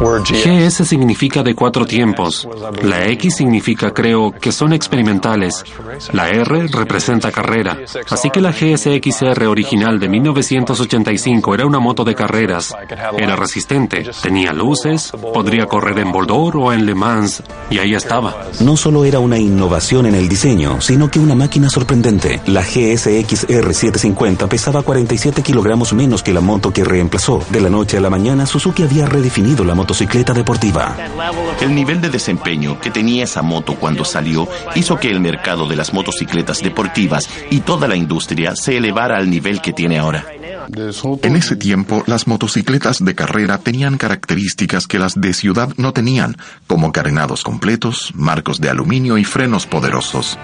GS 0.00 0.84
significa 0.86 1.42
de 1.42 1.54
cuatro 1.54 1.86
tiempos. 1.86 2.48
La 2.82 3.06
X 3.06 3.36
significa, 3.36 3.92
creo, 3.92 4.32
que 4.32 4.50
son 4.50 4.72
experimentales. 4.72 5.64
La 6.12 6.30
R 6.30 6.66
representa 6.68 7.30
carrera. 7.30 7.78
Así 8.10 8.30
que 8.30 8.40
la 8.40 8.52
GSXR 8.52 9.46
original 9.46 10.00
de 10.00 10.08
1985 10.08 11.54
era 11.54 11.66
una 11.66 11.78
moto 11.78 12.04
de 12.04 12.14
carreras. 12.14 12.74
Era 13.16 13.36
resistente, 13.36 14.04
tenía 14.20 14.52
luces, 14.52 15.12
podría 15.32 15.66
correr 15.66 15.98
en 16.00 16.10
Bordeaux 16.10 16.54
o 16.56 16.72
en 16.72 16.86
Le 16.86 16.94
Mans, 16.94 17.42
y 17.70 17.78
ahí 17.78 17.94
estaba. 17.94 18.48
No 18.60 18.76
solo 18.76 19.04
era 19.04 19.20
una 19.20 19.38
innovación 19.38 20.06
en 20.06 20.16
el 20.16 20.28
diseño, 20.28 20.80
sino 20.80 21.08
que 21.10 21.20
una 21.20 21.34
máquina 21.34 21.70
sorprendente. 21.70 22.40
La 22.46 22.62
GSXR 22.62 23.74
750 23.74 24.48
pesaba 24.48 24.82
47 24.82 25.42
kilogramos 25.42 25.92
menos 25.92 26.22
que 26.22 26.34
la 26.34 26.40
moto 26.40 26.72
que 26.72 26.84
reemplazó. 26.84 27.40
De 27.50 27.60
la 27.60 27.70
noche 27.70 27.98
a 27.98 28.00
la 28.00 28.10
mañana, 28.10 28.44
Suzuki 28.46 28.82
había 28.82 29.06
redefinido 29.06 29.64
la 29.64 29.74
moto 29.74 29.83
motocicleta 29.84 30.32
deportiva. 30.32 30.96
El 31.60 31.74
nivel 31.74 32.00
de 32.00 32.08
desempeño 32.08 32.80
que 32.80 32.90
tenía 32.90 33.24
esa 33.24 33.42
moto 33.42 33.74
cuando 33.74 34.02
salió 34.02 34.48
hizo 34.74 34.98
que 34.98 35.10
el 35.10 35.20
mercado 35.20 35.68
de 35.68 35.76
las 35.76 35.92
motocicletas 35.92 36.62
deportivas 36.62 37.28
y 37.50 37.60
toda 37.60 37.86
la 37.86 37.94
industria 37.94 38.56
se 38.56 38.78
elevara 38.78 39.18
al 39.18 39.28
nivel 39.28 39.60
que 39.60 39.74
tiene 39.74 39.98
ahora. 39.98 40.24
En 41.22 41.36
ese 41.36 41.56
tiempo, 41.56 42.02
las 42.06 42.26
motocicletas 42.26 43.04
de 43.04 43.14
carrera 43.14 43.58
tenían 43.58 43.98
características 43.98 44.86
que 44.86 44.98
las 44.98 45.20
de 45.20 45.34
ciudad 45.34 45.68
no 45.76 45.92
tenían, 45.92 46.38
como 46.66 46.90
carenados 46.90 47.42
completos, 47.42 48.10
marcos 48.14 48.62
de 48.62 48.70
aluminio 48.70 49.18
y 49.18 49.24
frenos 49.24 49.66
poderosos. 49.66 50.38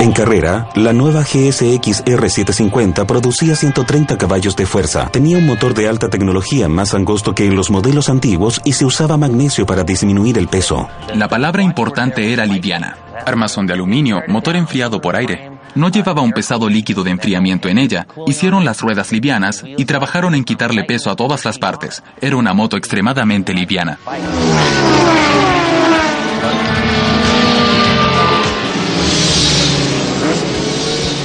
En 0.00 0.12
carrera, 0.12 0.68
la 0.76 0.92
nueva 0.92 1.22
GSX 1.22 2.04
R750 2.04 3.04
producía 3.04 3.56
130 3.56 4.16
caballos 4.16 4.54
de 4.54 4.64
fuerza, 4.64 5.08
tenía 5.10 5.38
un 5.38 5.46
motor 5.46 5.74
de 5.74 5.88
alta 5.88 6.08
tecnología 6.08 6.68
más 6.68 6.94
angosto 6.94 7.34
que 7.34 7.46
en 7.46 7.56
los 7.56 7.68
modelos 7.70 8.08
antiguos 8.08 8.60
y 8.64 8.74
se 8.74 8.84
usaba 8.84 9.16
magnesio 9.16 9.66
para 9.66 9.82
disminuir 9.82 10.38
el 10.38 10.46
peso. 10.46 10.88
La 11.16 11.26
palabra 11.26 11.64
importante 11.64 12.32
era 12.32 12.46
liviana. 12.46 12.96
Armazón 13.26 13.66
de 13.66 13.72
aluminio, 13.72 14.22
motor 14.28 14.54
enfriado 14.54 15.00
por 15.00 15.16
aire. 15.16 15.50
No 15.74 15.88
llevaba 15.88 16.22
un 16.22 16.30
pesado 16.30 16.68
líquido 16.68 17.02
de 17.02 17.10
enfriamiento 17.10 17.68
en 17.68 17.78
ella. 17.78 18.06
Hicieron 18.26 18.64
las 18.64 18.80
ruedas 18.80 19.10
livianas 19.10 19.64
y 19.64 19.84
trabajaron 19.84 20.36
en 20.36 20.44
quitarle 20.44 20.84
peso 20.84 21.10
a 21.10 21.16
todas 21.16 21.44
las 21.44 21.58
partes. 21.58 22.04
Era 22.20 22.36
una 22.36 22.54
moto 22.54 22.76
extremadamente 22.76 23.52
liviana. 23.52 23.98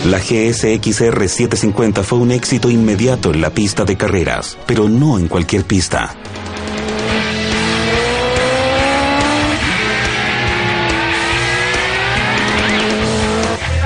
La 0.05 0.19
GSX-R 0.19 1.29
750 1.29 2.03
fue 2.03 2.19
un 2.19 2.31
éxito 2.31 2.69
inmediato 2.69 3.33
en 3.33 3.39
la 3.39 3.51
pista 3.51 3.85
de 3.85 3.95
carreras, 3.95 4.57
pero 4.65 4.89
no 4.89 5.17
en 5.17 5.29
cualquier 5.29 5.63
pista. 5.63 6.13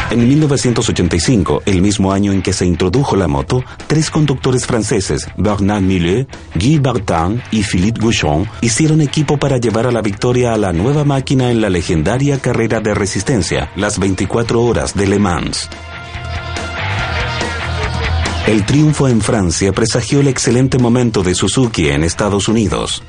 En 0.09 0.27
1985, 0.27 1.61
el 1.67 1.83
mismo 1.83 2.11
año 2.11 2.31
en 2.31 2.41
que 2.41 2.51
se 2.51 2.65
introdujo 2.65 3.15
la 3.15 3.27
moto, 3.27 3.63
tres 3.85 4.09
conductores 4.09 4.65
franceses, 4.65 5.27
Bernard 5.37 5.83
Millet, 5.83 6.27
Guy 6.55 6.79
Bartin 6.79 7.43
y 7.51 7.61
Philippe 7.61 7.99
Gouchon, 7.99 8.49
hicieron 8.61 9.01
equipo 9.01 9.37
para 9.37 9.57
llevar 9.57 9.85
a 9.85 9.91
la 9.91 10.01
victoria 10.01 10.53
a 10.53 10.57
la 10.57 10.73
nueva 10.73 11.03
máquina 11.03 11.51
en 11.51 11.61
la 11.61 11.69
legendaria 11.69 12.39
carrera 12.39 12.79
de 12.79 12.95
resistencia, 12.95 13.69
las 13.75 13.99
24 13.99 14.63
horas 14.63 14.95
de 14.95 15.05
Le 15.05 15.19
Mans. 15.19 15.69
El 18.47 18.65
triunfo 18.65 19.09
en 19.09 19.19
Francia 19.19 19.73
presagió 19.73 20.21
el 20.21 20.29
excelente 20.29 20.79
momento 20.79 21.21
de 21.21 21.35
Suzuki 21.35 21.89
en 21.89 22.05
Estados 22.05 22.47
Unidos. 22.47 23.03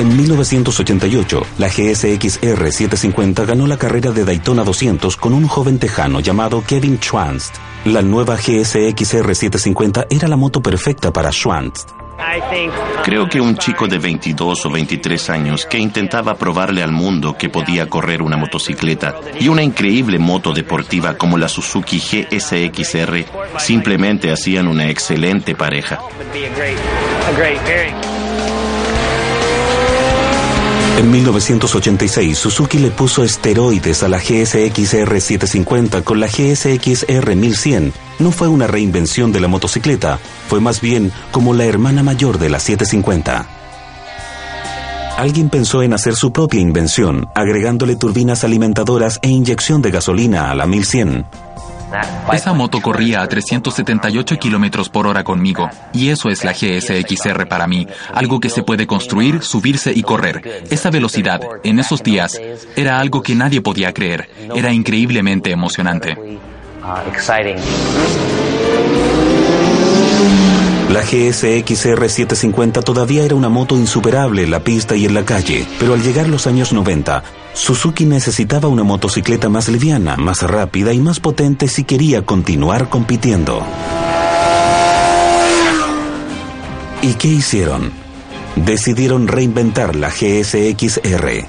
En 0.00 0.16
1988, 0.16 1.42
la 1.58 1.68
GSX-R 1.68 2.72
750 2.72 3.44
ganó 3.44 3.68
la 3.68 3.76
carrera 3.76 4.10
de 4.10 4.24
Daytona 4.24 4.64
200 4.64 5.16
con 5.16 5.34
un 5.34 5.46
joven 5.46 5.78
tejano 5.78 6.18
llamado 6.18 6.64
Kevin 6.66 6.98
Schwantz. 6.98 7.52
La 7.84 8.02
nueva 8.02 8.34
GSX-R 8.34 9.34
750 9.36 10.06
era 10.10 10.26
la 10.26 10.36
moto 10.36 10.60
perfecta 10.60 11.12
para 11.12 11.30
Schwantz. 11.30 11.99
Creo 13.04 13.28
que 13.28 13.40
un 13.40 13.56
chico 13.56 13.86
de 13.86 13.98
22 13.98 14.66
o 14.66 14.70
23 14.70 15.30
años 15.30 15.66
que 15.66 15.78
intentaba 15.78 16.36
probarle 16.36 16.82
al 16.82 16.92
mundo 16.92 17.36
que 17.36 17.48
podía 17.48 17.88
correr 17.88 18.22
una 18.22 18.36
motocicleta 18.36 19.16
y 19.38 19.48
una 19.48 19.62
increíble 19.62 20.18
moto 20.18 20.52
deportiva 20.52 21.16
como 21.16 21.38
la 21.38 21.48
Suzuki 21.48 21.98
GSX-R 21.98 23.26
simplemente 23.58 24.30
hacían 24.30 24.68
una 24.68 24.88
excelente 24.90 25.54
pareja. 25.54 25.98
En 31.00 31.10
1986, 31.10 32.36
Suzuki 32.36 32.78
le 32.78 32.90
puso 32.90 33.24
esteroides 33.24 34.02
a 34.02 34.08
la 34.08 34.18
GSX-R 34.18 35.18
750 35.18 36.02
con 36.02 36.20
la 36.20 36.26
GSX-R 36.26 37.36
1100. 37.36 37.94
No 38.18 38.30
fue 38.30 38.48
una 38.48 38.66
reinvención 38.66 39.32
de 39.32 39.40
la 39.40 39.48
motocicleta, 39.48 40.18
fue 40.48 40.60
más 40.60 40.82
bien 40.82 41.10
como 41.32 41.54
la 41.54 41.64
hermana 41.64 42.02
mayor 42.02 42.36
de 42.38 42.50
la 42.50 42.60
750. 42.60 43.46
Alguien 45.16 45.48
pensó 45.48 45.82
en 45.82 45.94
hacer 45.94 46.16
su 46.16 46.32
propia 46.32 46.60
invención, 46.60 47.30
agregándole 47.34 47.96
turbinas 47.96 48.44
alimentadoras 48.44 49.20
e 49.22 49.30
inyección 49.30 49.80
de 49.80 49.92
gasolina 49.92 50.50
a 50.50 50.54
la 50.54 50.66
1100. 50.66 51.24
Esa 52.32 52.52
moto 52.52 52.80
corría 52.80 53.22
a 53.22 53.26
378 53.26 54.38
kilómetros 54.38 54.88
por 54.88 55.06
hora 55.06 55.24
conmigo, 55.24 55.68
y 55.92 56.08
eso 56.08 56.28
es 56.28 56.44
la 56.44 56.52
GSXR 56.52 57.48
para 57.48 57.66
mí, 57.66 57.86
algo 58.14 58.40
que 58.40 58.50
se 58.50 58.62
puede 58.62 58.86
construir, 58.86 59.42
subirse 59.42 59.92
y 59.94 60.02
correr. 60.02 60.64
Esa 60.70 60.90
velocidad, 60.90 61.40
en 61.64 61.78
esos 61.78 62.02
días, 62.02 62.40
era 62.76 62.98
algo 62.98 63.22
que 63.22 63.34
nadie 63.34 63.60
podía 63.60 63.92
creer, 63.92 64.30
era 64.54 64.72
increíblemente 64.72 65.50
emocionante. 65.50 66.16
La 70.90 71.02
GSX-R 71.02 72.08
750 72.08 72.82
todavía 72.82 73.24
era 73.24 73.36
una 73.36 73.48
moto 73.48 73.76
insuperable 73.76 74.42
en 74.42 74.50
la 74.50 74.58
pista 74.58 74.96
y 74.96 75.06
en 75.06 75.14
la 75.14 75.24
calle, 75.24 75.64
pero 75.78 75.94
al 75.94 76.02
llegar 76.02 76.28
los 76.28 76.48
años 76.48 76.72
90, 76.72 77.22
Suzuki 77.54 78.06
necesitaba 78.06 78.66
una 78.66 78.82
motocicleta 78.82 79.48
más 79.48 79.68
liviana, 79.68 80.16
más 80.16 80.42
rápida 80.42 80.92
y 80.92 80.98
más 80.98 81.20
potente 81.20 81.68
si 81.68 81.84
quería 81.84 82.22
continuar 82.22 82.88
compitiendo. 82.88 83.64
¿Y 87.02 87.14
qué 87.14 87.28
hicieron? 87.28 87.92
Decidieron 88.56 89.28
reinventar 89.28 89.94
la 89.94 90.10
GSX-R. 90.10 91.46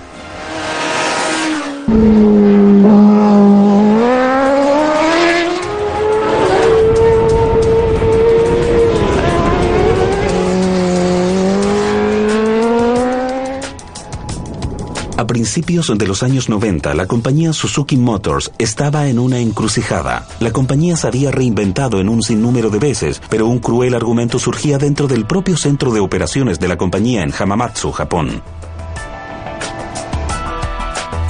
Principios 15.31 15.89
de 15.97 16.07
los 16.07 16.23
años 16.23 16.49
90, 16.49 16.93
la 16.93 17.05
compañía 17.05 17.53
Suzuki 17.53 17.95
Motors 17.95 18.51
estaba 18.57 19.07
en 19.07 19.17
una 19.17 19.39
encrucijada. 19.39 20.27
La 20.41 20.51
compañía 20.51 20.97
se 20.97 21.07
había 21.07 21.31
reinventado 21.31 22.01
en 22.01 22.09
un 22.09 22.21
sinnúmero 22.21 22.69
de 22.69 22.79
veces, 22.79 23.21
pero 23.29 23.47
un 23.47 23.59
cruel 23.59 23.93
argumento 23.93 24.39
surgía 24.39 24.77
dentro 24.77 25.07
del 25.07 25.25
propio 25.25 25.55
centro 25.55 25.93
de 25.93 26.01
operaciones 26.01 26.59
de 26.59 26.67
la 26.67 26.77
compañía 26.77 27.23
en 27.23 27.31
Hamamatsu, 27.31 27.93
Japón. 27.93 28.41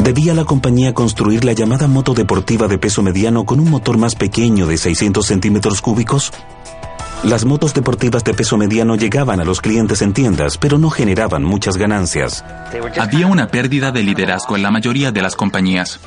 ¿Debía 0.03 0.33
la 0.33 0.45
compañía 0.45 0.95
construir 0.95 1.45
la 1.45 1.53
llamada 1.53 1.85
moto 1.85 2.15
deportiva 2.15 2.67
de 2.67 2.79
peso 2.79 3.03
mediano 3.03 3.45
con 3.45 3.59
un 3.59 3.69
motor 3.69 3.99
más 3.99 4.15
pequeño 4.15 4.65
de 4.65 4.79
600 4.79 5.23
centímetros 5.23 5.79
cúbicos? 5.79 6.31
Las 7.23 7.45
motos 7.45 7.75
deportivas 7.75 8.23
de 8.23 8.33
peso 8.33 8.57
mediano 8.57 8.95
llegaban 8.95 9.39
a 9.39 9.45
los 9.45 9.61
clientes 9.61 10.01
en 10.01 10.11
tiendas, 10.11 10.57
pero 10.57 10.79
no 10.79 10.89
generaban 10.89 11.43
muchas 11.43 11.77
ganancias. 11.77 12.43
Había 12.99 13.27
una 13.27 13.47
pérdida 13.47 13.91
de 13.91 14.01
liderazgo 14.01 14.55
en 14.55 14.63
la 14.63 14.71
mayoría 14.71 15.11
de 15.11 15.21
las 15.21 15.35
compañías. 15.35 15.99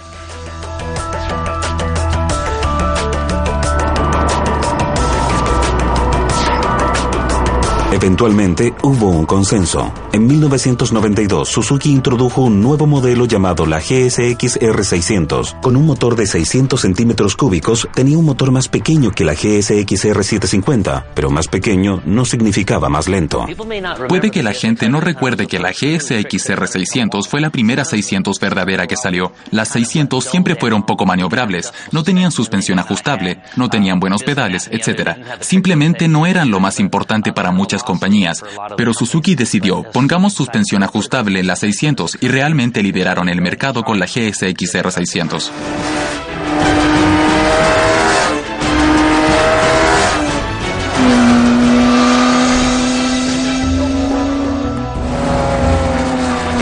Eventualmente 7.94 8.74
hubo 8.82 9.08
un 9.08 9.24
consenso. 9.24 9.94
En 10.12 10.26
1992, 10.26 11.48
Suzuki 11.48 11.92
introdujo 11.92 12.42
un 12.42 12.60
nuevo 12.60 12.88
modelo 12.88 13.24
llamado 13.24 13.66
la 13.66 13.78
GSX 13.78 14.58
R600. 14.58 15.60
Con 15.60 15.76
un 15.76 15.86
motor 15.86 16.16
de 16.16 16.26
600 16.26 16.80
centímetros 16.80 17.36
cúbicos, 17.36 17.88
tenía 17.94 18.18
un 18.18 18.24
motor 18.24 18.50
más 18.50 18.66
pequeño 18.66 19.12
que 19.12 19.24
la 19.24 19.34
GSX 19.34 20.06
R750, 20.06 21.04
pero 21.14 21.30
más 21.30 21.46
pequeño 21.46 22.02
no 22.04 22.24
significaba 22.24 22.88
más 22.88 23.06
lento. 23.06 23.46
Puede 24.08 24.32
que 24.32 24.42
la 24.42 24.54
gente 24.54 24.88
no 24.88 25.00
recuerde 25.00 25.46
que 25.46 25.60
la 25.60 25.70
GSX 25.70 26.50
R600 26.50 27.28
fue 27.28 27.40
la 27.40 27.50
primera 27.50 27.84
600 27.84 28.40
verdadera 28.40 28.88
que 28.88 28.96
salió. 28.96 29.30
Las 29.52 29.68
600 29.68 30.24
siempre 30.24 30.56
fueron 30.56 30.82
poco 30.82 31.06
maniobrables, 31.06 31.72
no 31.92 32.02
tenían 32.02 32.32
suspensión 32.32 32.80
ajustable, 32.80 33.40
no 33.54 33.70
tenían 33.70 34.00
buenos 34.00 34.24
pedales, 34.24 34.68
etc. 34.72 35.16
Simplemente 35.38 36.08
no 36.08 36.26
eran 36.26 36.50
lo 36.50 36.58
más 36.58 36.80
importante 36.80 37.32
para 37.32 37.52
muchas 37.52 37.83
compañías, 37.84 38.42
pero 38.76 38.92
Suzuki 38.92 39.34
decidió, 39.34 39.82
pongamos 39.82 40.32
suspensión 40.32 40.82
ajustable 40.82 41.40
en 41.40 41.46
la 41.46 41.56
600 41.56 42.18
y 42.20 42.28
realmente 42.28 42.82
lideraron 42.82 43.28
el 43.28 43.40
mercado 43.40 43.82
con 43.84 43.98
la 43.98 44.06
GSX 44.06 44.74
R600. 44.74 45.50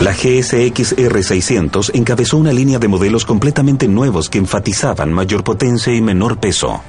La 0.03 0.11
GSX 0.11 0.97
R600 0.97 1.91
encabezó 1.93 2.35
una 2.35 2.51
línea 2.51 2.77
de 2.77 2.89
modelos 2.89 3.25
completamente 3.25 3.87
nuevos 3.87 4.29
que 4.29 4.37
enfatizaban 4.37 5.13
mayor 5.13 5.45
potencia 5.45 5.95
y 5.95 6.01
menor 6.01 6.41
peso. 6.41 6.81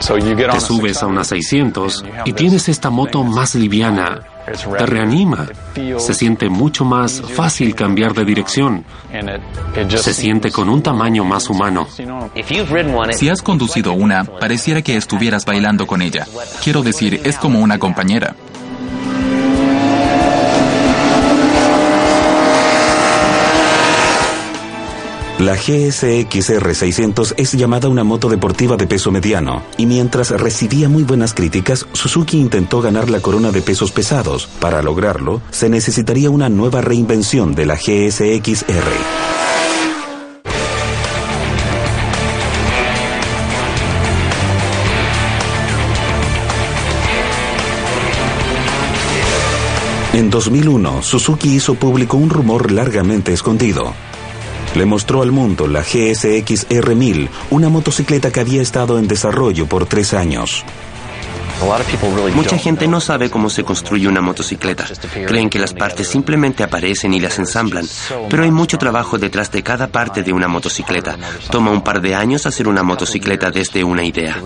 Te 0.00 0.60
subes 0.60 1.02
a 1.02 1.06
una 1.06 1.24
600 1.24 2.04
y 2.24 2.32
tienes 2.32 2.68
esta 2.68 2.90
moto 2.90 3.24
más 3.24 3.54
liviana. 3.54 4.20
Te 4.78 4.86
reanima. 4.86 5.46
Se 5.98 6.14
siente 6.14 6.48
mucho 6.48 6.84
más 6.84 7.20
fácil 7.20 7.74
cambiar 7.74 8.14
de 8.14 8.24
dirección. 8.24 8.84
Se 9.96 10.14
siente 10.14 10.50
con 10.50 10.68
un 10.68 10.82
tamaño 10.82 11.24
más 11.24 11.50
humano. 11.50 11.86
Si 13.12 13.28
has 13.28 13.42
conducido 13.42 13.92
una, 13.92 14.24
pareciera 14.24 14.82
que 14.82 14.96
estuvieras 14.96 15.44
bailando 15.44 15.86
con 15.86 16.00
ella. 16.00 16.26
Quiero 16.62 16.82
decir, 16.82 17.20
es 17.24 17.36
como 17.36 17.60
una 17.60 17.78
compañera. 17.78 18.34
La 25.38 25.54
GSX 25.54 26.50
R600 26.50 27.34
es 27.36 27.52
llamada 27.52 27.88
una 27.88 28.02
moto 28.02 28.28
deportiva 28.28 28.76
de 28.76 28.88
peso 28.88 29.12
mediano, 29.12 29.62
y 29.76 29.86
mientras 29.86 30.30
recibía 30.30 30.88
muy 30.88 31.04
buenas 31.04 31.32
críticas, 31.32 31.86
Suzuki 31.92 32.40
intentó 32.40 32.80
ganar 32.80 33.08
la 33.08 33.20
corona 33.20 33.52
de 33.52 33.62
pesos 33.62 33.92
pesados. 33.92 34.48
Para 34.58 34.82
lograrlo, 34.82 35.40
se 35.52 35.68
necesitaría 35.68 36.28
una 36.28 36.48
nueva 36.48 36.80
reinvención 36.80 37.54
de 37.54 37.66
la 37.66 37.76
GSX-R. 37.76 38.82
En 50.14 50.30
2001, 50.30 51.02
Suzuki 51.02 51.54
hizo 51.54 51.76
público 51.76 52.16
un 52.16 52.28
rumor 52.28 52.72
largamente 52.72 53.32
escondido 53.32 53.94
le 54.78 54.86
mostró 54.86 55.22
al 55.22 55.32
mundo 55.32 55.66
la 55.66 55.80
GSX 55.80 56.68
R1000, 56.68 57.28
una 57.50 57.68
motocicleta 57.68 58.30
que 58.30 58.40
había 58.40 58.62
estado 58.62 58.98
en 58.98 59.08
desarrollo 59.08 59.66
por 59.66 59.86
tres 59.86 60.14
años. 60.14 60.64
Mucha 62.34 62.56
gente 62.56 62.86
no 62.86 63.00
sabe 63.00 63.28
cómo 63.28 63.50
se 63.50 63.64
construye 63.64 64.06
una 64.06 64.20
motocicleta. 64.20 64.86
Creen 65.26 65.50
que 65.50 65.58
las 65.58 65.74
partes 65.74 66.06
simplemente 66.06 66.62
aparecen 66.62 67.12
y 67.12 67.18
las 67.18 67.40
ensamblan, 67.40 67.84
pero 68.30 68.44
hay 68.44 68.52
mucho 68.52 68.78
trabajo 68.78 69.18
detrás 69.18 69.50
de 69.50 69.64
cada 69.64 69.88
parte 69.88 70.22
de 70.22 70.32
una 70.32 70.46
motocicleta. 70.46 71.18
Toma 71.50 71.72
un 71.72 71.82
par 71.82 72.00
de 72.00 72.14
años 72.14 72.46
hacer 72.46 72.68
una 72.68 72.84
motocicleta 72.84 73.50
desde 73.50 73.82
una 73.82 74.04
idea. 74.04 74.36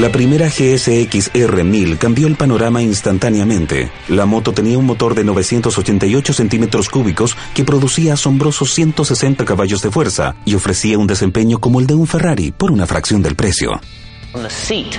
La 0.00 0.12
primera 0.12 0.48
GSX 0.48 1.32
R1000 1.32 1.96
cambió 1.96 2.26
el 2.26 2.36
panorama 2.36 2.82
instantáneamente. 2.82 3.90
La 4.08 4.26
moto 4.26 4.52
tenía 4.52 4.76
un 4.76 4.84
motor 4.84 5.14
de 5.14 5.24
988 5.24 6.34
centímetros 6.34 6.90
cúbicos 6.90 7.34
que 7.54 7.64
producía 7.64 8.12
asombrosos 8.12 8.74
160 8.74 9.46
caballos 9.46 9.80
de 9.80 9.90
fuerza 9.90 10.36
y 10.44 10.54
ofrecía 10.54 10.98
un 10.98 11.06
desempeño 11.06 11.60
como 11.60 11.80
el 11.80 11.86
de 11.86 11.94
un 11.94 12.06
Ferrari 12.06 12.52
por 12.52 12.72
una 12.72 12.86
fracción 12.86 13.22
del 13.22 13.36
precio. 13.36 13.80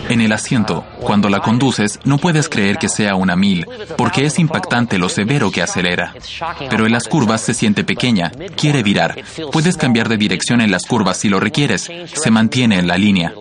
En 0.10 0.22
el 0.22 0.32
asiento, 0.32 0.86
cuando 1.00 1.30
la 1.30 1.40
conduces, 1.40 2.00
no 2.04 2.18
puedes 2.18 2.50
creer 2.50 2.78
que 2.78 2.90
sea 2.90 3.16
una 3.16 3.36
mil, 3.36 3.68
porque 3.98 4.26
es 4.26 4.40
impactante 4.40 4.98
lo 4.98 5.10
severo 5.10 5.52
que 5.52 5.62
acelera. 5.62 6.14
Pero 6.70 6.86
en 6.86 6.92
las 6.92 7.08
curvas 7.08 7.42
se 7.42 7.54
siente 7.54 7.84
pequeña, 7.84 8.32
quiere 8.56 8.84
virar. 8.84 9.16
Puedes 9.52 9.78
cambiar 9.78 10.10
de 10.10 10.18
dirección 10.18 10.62
en 10.62 10.72
las 10.72 10.86
curvas 10.86 11.18
si 11.18 11.30
lo 11.30 11.40
requieres. 11.40 11.90
Se 12.14 12.32
mantiene 12.32 12.80
en 12.80 12.88
la 12.88 12.98
línea. 12.98 13.34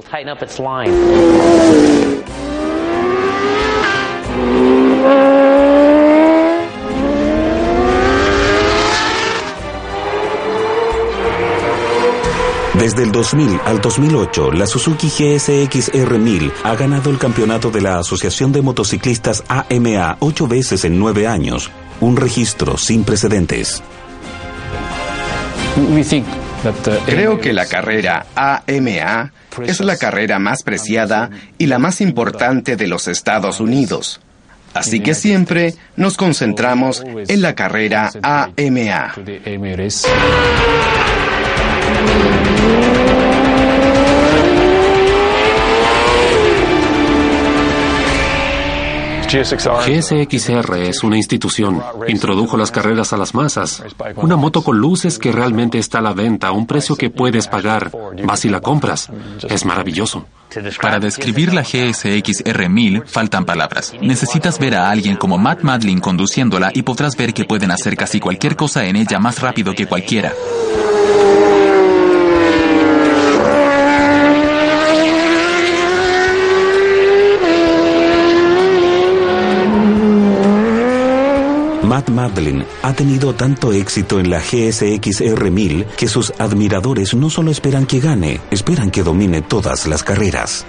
Desde 12.79 13.05
el 13.05 13.11
2000 13.11 13.61
al 13.65 13.81
2008, 13.81 14.53
la 14.53 14.67
Suzuki 14.67 15.09
GSX 15.09 15.93
R1000 15.93 16.53
ha 16.63 16.77
ganado 16.77 17.09
el 17.09 17.19
campeonato 17.19 17.71
de 17.71 17.81
la 17.81 17.99
Asociación 17.99 18.53
de 18.53 18.61
Motociclistas 18.61 19.43
AMA 19.49 20.19
ocho 20.21 20.47
veces 20.47 20.85
en 20.85 20.99
nueve 20.99 21.27
años, 21.27 21.71
un 22.01 22.19
registro 22.19 22.77
sin 22.77 23.03
precedentes. 23.03 23.83
Creo 27.07 27.41
que 27.41 27.55
la 27.55 27.65
carrera 27.65 28.27
AMA 28.35 29.33
es 29.65 29.81
la 29.81 29.97
carrera 29.97 30.39
más 30.39 30.63
preciada 30.63 31.31
y 31.57 31.67
la 31.67 31.79
más 31.79 32.03
importante 32.03 32.77
de 32.77 32.89
los 32.89 33.09
Estados 33.09 33.59
Unidos. 33.59 34.21
Así 34.75 35.01
que 35.01 35.15
siempre 35.15 35.75
nos 35.97 36.19
concentramos 36.19 37.03
en 37.07 37.41
la 37.41 37.55
carrera 37.55 38.11
AMA. 38.23 39.15
GSXR 49.45 50.77
es 50.79 51.03
una 51.03 51.17
institución. 51.17 51.83
Introdujo 52.09 52.57
las 52.57 52.71
carreras 52.71 53.13
a 53.13 53.17
las 53.17 53.35
masas. 53.35 53.83
Una 54.17 54.37
moto 54.37 54.63
con 54.63 54.79
luces 54.79 55.19
que 55.19 55.33
realmente 55.33 55.79
está 55.79 55.99
a 55.99 56.03
la 56.03 56.13
venta 56.13 56.49
a 56.49 56.53
un 56.53 56.67
precio 56.67 56.97
que 56.97 57.11
puedes 57.11 57.47
pagar. 57.47 57.91
Vas 58.25 58.45
y 58.45 58.49
la 58.49 58.61
compras. 58.61 59.11
Es 59.49 59.65
maravilloso. 59.65 60.27
Para 60.81 60.99
describir 61.01 61.53
la 61.53 61.63
GSX 61.63 62.45
R1000 62.45 63.05
faltan 63.07 63.45
palabras. 63.45 63.95
Necesitas 64.01 64.59
ver 64.59 64.75
a 64.75 64.91
alguien 64.91 65.17
como 65.17 65.39
Matt 65.39 65.63
Madlin 65.63 66.01
conduciéndola 66.01 66.71
y 66.73 66.83
podrás 66.83 67.17
ver 67.17 67.35
que 67.35 67.45
pueden 67.45 67.71
hacer 67.71 67.97
casi 67.97 68.21
cualquier 68.21 68.57
cosa 68.57 68.87
en 68.87 68.97
ella 68.97 69.19
más 69.19 69.41
rápido 69.41 69.75
que 69.75 69.87
cualquiera. 69.87 70.33
Pat 82.07 82.39
ha 82.83 82.93
tenido 82.93 83.35
tanto 83.35 83.73
éxito 83.73 84.21
en 84.21 84.31
la 84.31 84.41
GSX-R1000 84.41 85.87
que 85.97 86.07
sus 86.07 86.33
admiradores 86.39 87.15
no 87.15 87.31
solo 87.31 87.51
esperan 87.51 87.85
que 87.87 88.01
gane, 88.01 88.41
esperan 88.51 88.91
que 88.91 89.03
domine 89.03 89.43
todas 89.43 89.87
las 89.87 90.03
carreras. 90.03 90.65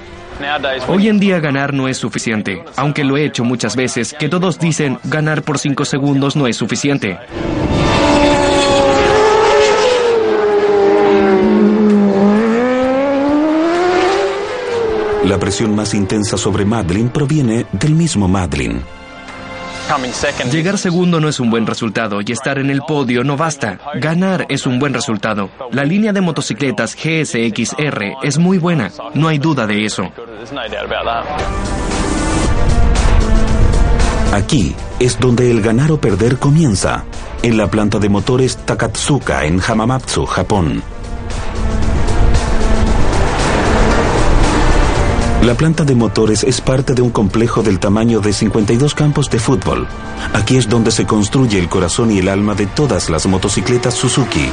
Hoy 0.88 1.08
en 1.08 1.19
día 1.19 1.39
ganar 1.39 1.73
no 1.73 1.88
es 1.88 1.97
suficiente, 1.97 2.63
aunque 2.76 3.04
lo 3.04 3.17
he 3.17 3.26
hecho 3.26 3.43
muchas 3.43 3.76
veces, 3.76 4.15
que 4.19 4.30
todos 4.30 4.60
dicen 4.60 5.00
ganar 5.04 5.43
por 5.43 5.60
5 5.60 5.86
segundos 5.86 6.36
no 6.36 6.47
es 6.47 6.58
suficiente. 6.58 7.17
La 15.26 15.38
presión 15.39 15.76
más 15.76 15.93
intensa 15.93 16.38
sobre 16.38 16.65
Madlin 16.65 17.10
proviene 17.10 17.65
del 17.73 17.95
mismo 17.95 18.28
Madlin. 18.28 18.97
Llegar 20.52 20.78
segundo 20.78 21.19
no 21.21 21.30
es 21.30 21.39
un 21.39 21.50
buen 21.50 21.65
resultado 21.65 22.19
y 22.26 22.32
estar 22.32 22.60
en 22.60 22.69
el 22.69 22.82
podio 22.82 23.23
no 23.23 23.38
basta. 23.38 23.80
Ganar 23.95 24.45
es 24.50 24.65
un 24.65 24.80
buen 24.80 24.93
resultado. 24.93 25.50
La 25.71 25.86
línea 25.86 26.12
de 26.12 26.19
motocicletas 26.19 26.95
GSX-R 26.95 28.17
es 28.21 28.38
muy 28.38 28.58
buena, 28.58 28.91
no 29.13 29.30
hay 29.30 29.38
duda 29.38 29.65
de 29.65 29.86
eso. 29.86 30.04
Aquí 34.34 34.76
es 35.00 35.19
donde 35.19 35.50
el 35.50 35.62
ganar 35.62 35.91
o 35.91 36.02
perder 36.02 36.38
comienza, 36.38 37.06
en 37.41 37.58
la 37.58 37.67
planta 37.67 37.97
de 37.97 38.10
motores 38.10 38.58
Takatsuka 38.58 39.45
en 39.45 39.62
Hamamatsu, 39.62 40.26
Japón. 40.26 40.84
La 45.43 45.56
planta 45.56 45.86
de 45.86 45.95
motores 45.95 46.43
es 46.43 46.60
parte 46.60 46.93
de 46.93 47.02
un 47.02 47.10
complejo 47.10 47.63
del 47.63 47.80
tamaño 47.80 48.19
de 48.19 48.34
52 48.34 48.93
campos 48.93 49.30
de 49.30 49.39
fútbol. 49.39 49.88
Aquí 50.34 50.58
es 50.58 50.67
donde 50.67 50.91
se 50.91 51.06
construye 51.06 51.58
el 51.60 51.69
corazón 51.69 52.12
y 52.12 52.19
el 52.19 52.28
alma 52.28 52.54
de 52.54 52.65
todas 52.65 53.10
las 53.10 53.26
motocicletas 53.28 53.93
Suzuki, 53.93 54.50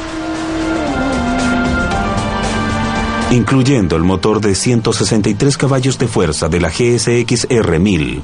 incluyendo 3.31 3.95
el 3.95 4.03
motor 4.03 4.39
de 4.39 4.55
163 4.55 5.57
caballos 5.57 5.97
de 5.97 6.07
fuerza 6.07 6.47
de 6.47 6.61
la 6.61 6.71
GSX-R1000. 6.71 8.21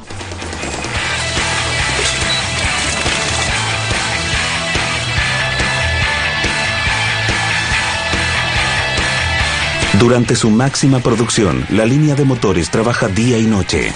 Durante 10.02 10.36
su 10.36 10.50
máxima 10.50 11.00
producción, 11.00 11.64
la 11.70 11.86
línea 11.86 12.16
de 12.16 12.26
motores 12.26 12.72
trabaja 12.72 13.08
día 13.08 13.38
y 13.38 13.46
noche. 13.46 13.94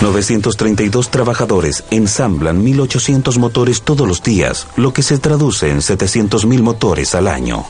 932 0.00 1.10
trabajadores 1.10 1.82
ensamblan 1.90 2.64
1.800 2.64 3.36
motores 3.38 3.82
todos 3.82 4.06
los 4.06 4.22
días, 4.22 4.68
lo 4.76 4.92
que 4.92 5.02
se 5.02 5.18
traduce 5.18 5.68
en 5.68 5.78
700.000 5.78 6.62
motores 6.62 7.16
al 7.16 7.26
año. 7.26 7.66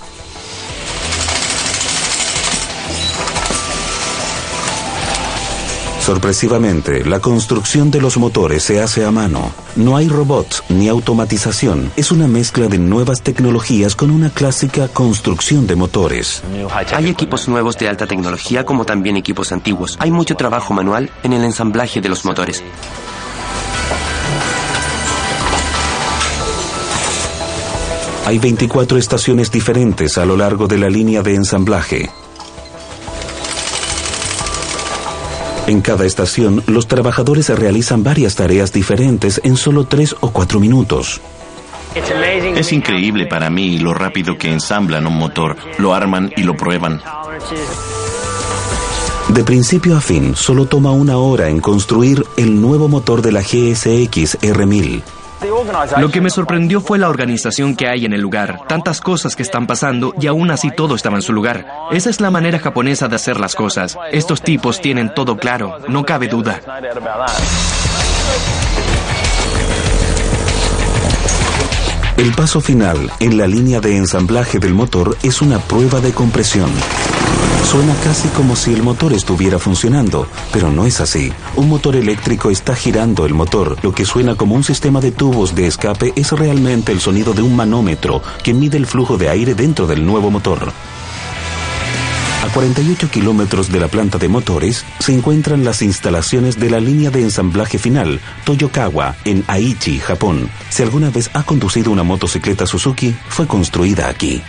Sorpresivamente, 6.06 7.04
la 7.04 7.18
construcción 7.18 7.90
de 7.90 8.00
los 8.00 8.16
motores 8.16 8.62
se 8.62 8.80
hace 8.80 9.04
a 9.04 9.10
mano. 9.10 9.50
No 9.74 9.96
hay 9.96 10.06
robots 10.06 10.62
ni 10.68 10.88
automatización. 10.88 11.90
Es 11.96 12.12
una 12.12 12.28
mezcla 12.28 12.68
de 12.68 12.78
nuevas 12.78 13.22
tecnologías 13.22 13.96
con 13.96 14.12
una 14.12 14.30
clásica 14.30 14.86
construcción 14.86 15.66
de 15.66 15.74
motores. 15.74 16.44
Hay 16.94 17.08
equipos 17.08 17.48
nuevos 17.48 17.76
de 17.78 17.88
alta 17.88 18.06
tecnología 18.06 18.64
como 18.64 18.84
también 18.84 19.16
equipos 19.16 19.50
antiguos. 19.50 19.96
Hay 19.98 20.12
mucho 20.12 20.36
trabajo 20.36 20.72
manual 20.72 21.10
en 21.24 21.32
el 21.32 21.42
ensamblaje 21.42 22.00
de 22.00 22.08
los 22.08 22.24
motores. 22.24 22.62
Hay 28.26 28.38
24 28.38 28.96
estaciones 28.96 29.50
diferentes 29.50 30.18
a 30.18 30.24
lo 30.24 30.36
largo 30.36 30.68
de 30.68 30.78
la 30.78 30.88
línea 30.88 31.22
de 31.22 31.34
ensamblaje. 31.34 32.10
En 35.66 35.80
cada 35.80 36.06
estación, 36.06 36.62
los 36.66 36.86
trabajadores 36.86 37.48
realizan 37.48 38.04
varias 38.04 38.36
tareas 38.36 38.72
diferentes 38.72 39.40
en 39.42 39.56
solo 39.56 39.84
tres 39.84 40.14
o 40.20 40.30
cuatro 40.30 40.60
minutos. 40.60 41.20
Es 42.54 42.72
increíble 42.72 43.26
para 43.26 43.50
mí 43.50 43.78
lo 43.78 43.94
rápido 43.94 44.38
que 44.38 44.52
ensamblan 44.52 45.06
un 45.06 45.18
motor, 45.18 45.56
lo 45.78 45.94
arman 45.94 46.30
y 46.36 46.42
lo 46.42 46.56
prueban. 46.56 47.00
De 49.28 49.42
principio 49.42 49.96
a 49.96 50.00
fin, 50.00 50.36
solo 50.36 50.66
toma 50.66 50.92
una 50.92 51.16
hora 51.16 51.48
en 51.48 51.60
construir 51.60 52.24
el 52.36 52.60
nuevo 52.60 52.86
motor 52.86 53.22
de 53.22 53.32
la 53.32 53.40
GSX 53.40 54.38
R1000. 54.40 55.02
Lo 55.98 56.10
que 56.10 56.20
me 56.20 56.30
sorprendió 56.30 56.80
fue 56.80 56.98
la 56.98 57.08
organización 57.08 57.76
que 57.76 57.88
hay 57.88 58.04
en 58.04 58.12
el 58.12 58.20
lugar, 58.20 58.60
tantas 58.68 59.00
cosas 59.00 59.36
que 59.36 59.42
están 59.42 59.66
pasando 59.66 60.14
y 60.20 60.26
aún 60.26 60.50
así 60.50 60.70
todo 60.70 60.94
estaba 60.94 61.16
en 61.16 61.22
su 61.22 61.32
lugar. 61.32 61.66
Esa 61.92 62.10
es 62.10 62.20
la 62.20 62.30
manera 62.30 62.58
japonesa 62.58 63.08
de 63.08 63.16
hacer 63.16 63.38
las 63.38 63.54
cosas. 63.54 63.96
Estos 64.12 64.42
tipos 64.42 64.80
tienen 64.80 65.14
todo 65.14 65.36
claro, 65.36 65.78
no 65.88 66.04
cabe 66.04 66.28
duda. 66.28 66.60
El 72.16 72.32
paso 72.32 72.62
final 72.62 73.10
en 73.20 73.36
la 73.36 73.46
línea 73.46 73.80
de 73.80 73.94
ensamblaje 73.94 74.58
del 74.58 74.72
motor 74.72 75.18
es 75.22 75.42
una 75.42 75.58
prueba 75.58 76.00
de 76.00 76.12
compresión. 76.12 76.70
Suena 77.70 77.96
casi 78.04 78.28
como 78.28 78.54
si 78.54 78.72
el 78.72 78.82
motor 78.84 79.12
estuviera 79.12 79.58
funcionando, 79.58 80.28
pero 80.52 80.70
no 80.70 80.86
es 80.86 81.00
así. 81.00 81.32
Un 81.56 81.68
motor 81.68 81.96
eléctrico 81.96 82.48
está 82.48 82.76
girando 82.76 83.26
el 83.26 83.34
motor. 83.34 83.76
Lo 83.82 83.92
que 83.92 84.04
suena 84.04 84.36
como 84.36 84.54
un 84.54 84.62
sistema 84.62 85.00
de 85.00 85.10
tubos 85.10 85.56
de 85.56 85.66
escape 85.66 86.12
es 86.14 86.30
realmente 86.30 86.92
el 86.92 87.00
sonido 87.00 87.34
de 87.34 87.42
un 87.42 87.56
manómetro 87.56 88.22
que 88.44 88.54
mide 88.54 88.76
el 88.76 88.86
flujo 88.86 89.18
de 89.18 89.30
aire 89.30 89.56
dentro 89.56 89.88
del 89.88 90.06
nuevo 90.06 90.30
motor. 90.30 90.72
A 92.44 92.48
48 92.50 93.10
kilómetros 93.10 93.72
de 93.72 93.80
la 93.80 93.88
planta 93.88 94.18
de 94.18 94.28
motores 94.28 94.84
se 95.00 95.12
encuentran 95.12 95.64
las 95.64 95.82
instalaciones 95.82 96.60
de 96.60 96.70
la 96.70 96.78
línea 96.78 97.10
de 97.10 97.22
ensamblaje 97.22 97.78
final 97.78 98.20
Toyokawa 98.44 99.16
en 99.24 99.42
Aichi, 99.48 99.98
Japón. 99.98 100.48
Si 100.70 100.84
alguna 100.84 101.10
vez 101.10 101.30
ha 101.34 101.42
conducido 101.42 101.90
una 101.90 102.04
motocicleta 102.04 102.64
Suzuki, 102.64 103.16
fue 103.28 103.48
construida 103.48 104.08
aquí. 104.08 104.40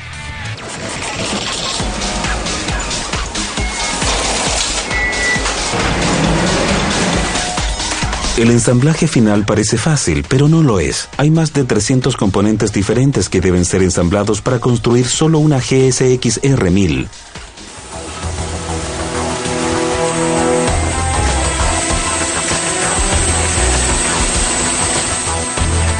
El 8.38 8.52
ensamblaje 8.52 9.08
final 9.08 9.46
parece 9.46 9.80
fácil, 9.80 10.24
pero 10.30 10.48
no 10.48 10.62
lo 10.62 10.80
es. 10.80 11.10
Hay 11.18 11.32
más 11.32 11.54
de 11.54 11.64
300 11.64 12.16
componentes 12.16 12.72
diferentes 12.72 13.30
que 13.30 13.42
deben 13.42 13.66
ser 13.66 13.82
ensamblados 13.82 14.42
para 14.42 14.60
construir 14.60 15.08
solo 15.08 15.40
una 15.40 15.58
GSX 15.58 16.44
R1000. 16.44 17.08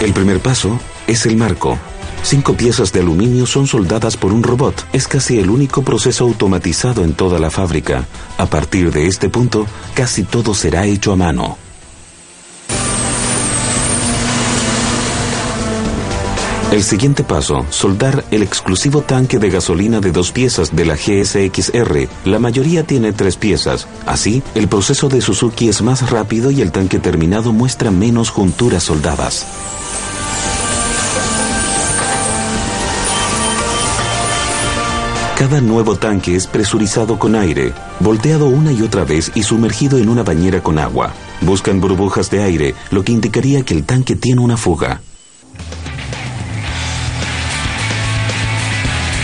El 0.02 0.14
primer 0.14 0.40
paso 0.40 0.80
es 1.08 1.26
el 1.26 1.38
marco. 1.38 1.80
Cinco 2.22 2.54
piezas 2.54 2.94
de 2.94 3.00
aluminio 3.00 3.48
son 3.48 3.66
soldadas 3.66 4.16
por 4.16 4.32
un 4.32 4.44
robot. 4.44 4.86
Es 4.94 5.08
casi 5.08 5.40
el 5.40 5.50
único 5.50 5.82
proceso 5.82 6.26
automatizado 6.26 7.04
en 7.04 7.16
toda 7.16 7.40
la 7.40 7.50
fábrica. 7.50 8.06
A 8.38 8.46
partir 8.46 8.92
de 8.92 9.08
este 9.08 9.28
punto, 9.28 9.66
casi 9.96 10.22
todo 10.22 10.54
será 10.54 10.86
hecho 10.86 11.12
a 11.12 11.16
mano. 11.16 11.67
El 16.72 16.84
siguiente 16.84 17.24
paso, 17.24 17.66
soldar 17.70 18.26
el 18.30 18.44
exclusivo 18.44 19.02
tanque 19.02 19.40
de 19.40 19.50
gasolina 19.50 20.02
de 20.02 20.12
dos 20.12 20.34
piezas 20.34 20.76
de 20.76 20.84
la 20.84 20.96
GSX-R. 20.96 22.10
La 22.26 22.40
mayoría 22.40 22.84
tiene 22.84 23.14
tres 23.14 23.38
piezas. 23.38 23.88
Así, 24.06 24.44
el 24.54 24.68
proceso 24.68 25.08
de 25.08 25.22
Suzuki 25.22 25.70
es 25.70 25.82
más 25.82 26.10
rápido 26.10 26.52
y 26.52 26.62
el 26.62 26.74
tanque 26.74 27.00
terminado 27.00 27.54
muestra 27.54 27.90
menos 27.90 28.30
junturas 28.32 28.84
soldadas. 28.84 29.48
Cada 35.38 35.62
nuevo 35.62 35.96
tanque 35.96 36.36
es 36.36 36.48
presurizado 36.48 37.18
con 37.18 37.36
aire, 37.36 37.72
volteado 38.02 38.48
una 38.48 38.74
y 38.74 38.82
otra 38.82 39.06
vez 39.06 39.32
y 39.36 39.44
sumergido 39.44 40.00
en 40.00 40.10
una 40.10 40.24
bañera 40.24 40.62
con 40.62 40.80
agua. 40.80 41.14
Buscan 41.42 41.80
burbujas 41.80 42.30
de 42.30 42.44
aire, 42.44 42.76
lo 42.92 43.06
que 43.06 43.14
indicaría 43.14 43.62
que 43.62 43.74
el 43.74 43.86
tanque 43.86 44.18
tiene 44.18 44.42
una 44.42 44.58
fuga. 44.58 45.00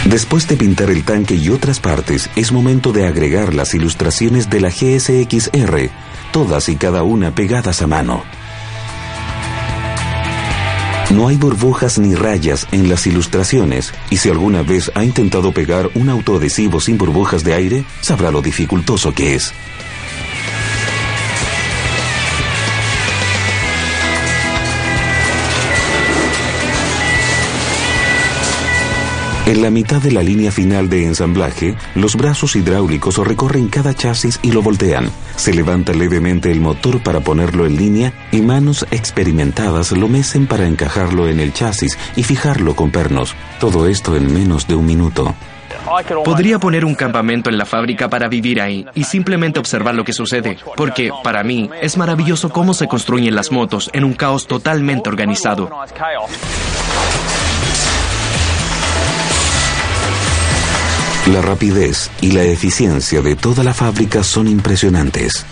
Después 0.05 0.47
de 0.49 0.57
pintar 0.57 0.89
el 0.89 1.03
tanque 1.05 1.35
y 1.35 1.49
otras 1.49 1.79
partes, 1.79 2.29
es 2.35 2.51
momento 2.51 2.91
de 2.91 3.07
agregar 3.07 3.53
las 3.53 3.73
ilustraciones 3.73 4.49
de 4.49 4.59
la 4.59 4.69
GSX-R, 4.69 5.89
todas 6.31 6.67
y 6.67 6.75
cada 6.75 7.03
una 7.03 7.33
pegadas 7.33 7.81
a 7.81 7.87
mano. 7.87 8.23
No 11.09 11.27
hay 11.29 11.37
burbujas 11.37 11.99
ni 11.99 12.15
rayas 12.15 12.67
en 12.71 12.89
las 12.89 13.07
ilustraciones, 13.07 13.93
y 14.09 14.17
si 14.17 14.29
alguna 14.29 14.61
vez 14.61 14.91
ha 14.93 15.05
intentado 15.05 15.53
pegar 15.53 15.89
un 15.95 16.09
autoadhesivo 16.09 16.81
sin 16.81 16.97
burbujas 16.97 17.43
de 17.43 17.53
aire, 17.53 17.85
sabrá 18.01 18.29
lo 18.29 18.41
dificultoso 18.41 19.13
que 19.13 19.35
es. 19.35 19.53
En 29.45 29.61
la 29.61 29.69
mitad 29.69 30.01
de 30.01 30.13
la 30.13 30.23
línea 30.23 30.53
final 30.53 30.89
de 30.89 31.03
ensamblaje, 31.03 31.75
los 31.95 32.15
brazos 32.15 32.55
hidráulicos 32.55 33.17
recorren 33.17 33.67
cada 33.67 33.93
chasis 33.93 34.39
y 34.41 34.53
lo 34.53 34.61
voltean. 34.61 35.11
Se 35.35 35.53
levanta 35.53 35.91
levemente 35.91 36.49
el 36.49 36.61
motor 36.61 37.03
para 37.03 37.19
ponerlo 37.19 37.65
en 37.65 37.75
línea 37.75 38.13
y 38.31 38.41
manos 38.41 38.87
experimentadas 38.89 39.91
lo 39.91 40.07
mecen 40.07 40.47
para 40.47 40.65
encajarlo 40.65 41.27
en 41.27 41.41
el 41.41 41.51
chasis 41.51 41.97
y 42.15 42.23
fijarlo 42.23 42.73
con 42.73 42.91
pernos. 42.91 43.35
Todo 43.59 43.85
esto 43.87 44.15
en 44.15 44.33
menos 44.33 44.65
de 44.65 44.75
un 44.75 44.85
minuto. 44.85 45.35
Podría 46.23 46.57
poner 46.57 46.85
un 46.85 46.95
campamento 46.95 47.49
en 47.49 47.57
la 47.57 47.65
fábrica 47.65 48.07
para 48.07 48.29
vivir 48.29 48.61
ahí 48.61 48.85
y 48.95 49.03
simplemente 49.03 49.59
observar 49.59 49.93
lo 49.93 50.05
que 50.05 50.13
sucede, 50.13 50.57
porque 50.77 51.11
para 51.21 51.43
mí 51.43 51.69
es 51.81 51.97
maravilloso 51.97 52.49
cómo 52.49 52.73
se 52.73 52.87
construyen 52.87 53.35
las 53.35 53.51
motos 53.51 53.89
en 53.91 54.05
un 54.05 54.13
caos 54.13 54.47
totalmente 54.47 55.09
organizado. 55.09 55.69
La 61.27 61.41
rapidez 61.41 62.11
y 62.19 62.31
la 62.31 62.43
eficiencia 62.43 63.21
de 63.21 63.37
toda 63.37 63.63
la 63.63 63.73
fábrica 63.73 64.23
son 64.23 64.45
impresionantes. 64.45 65.45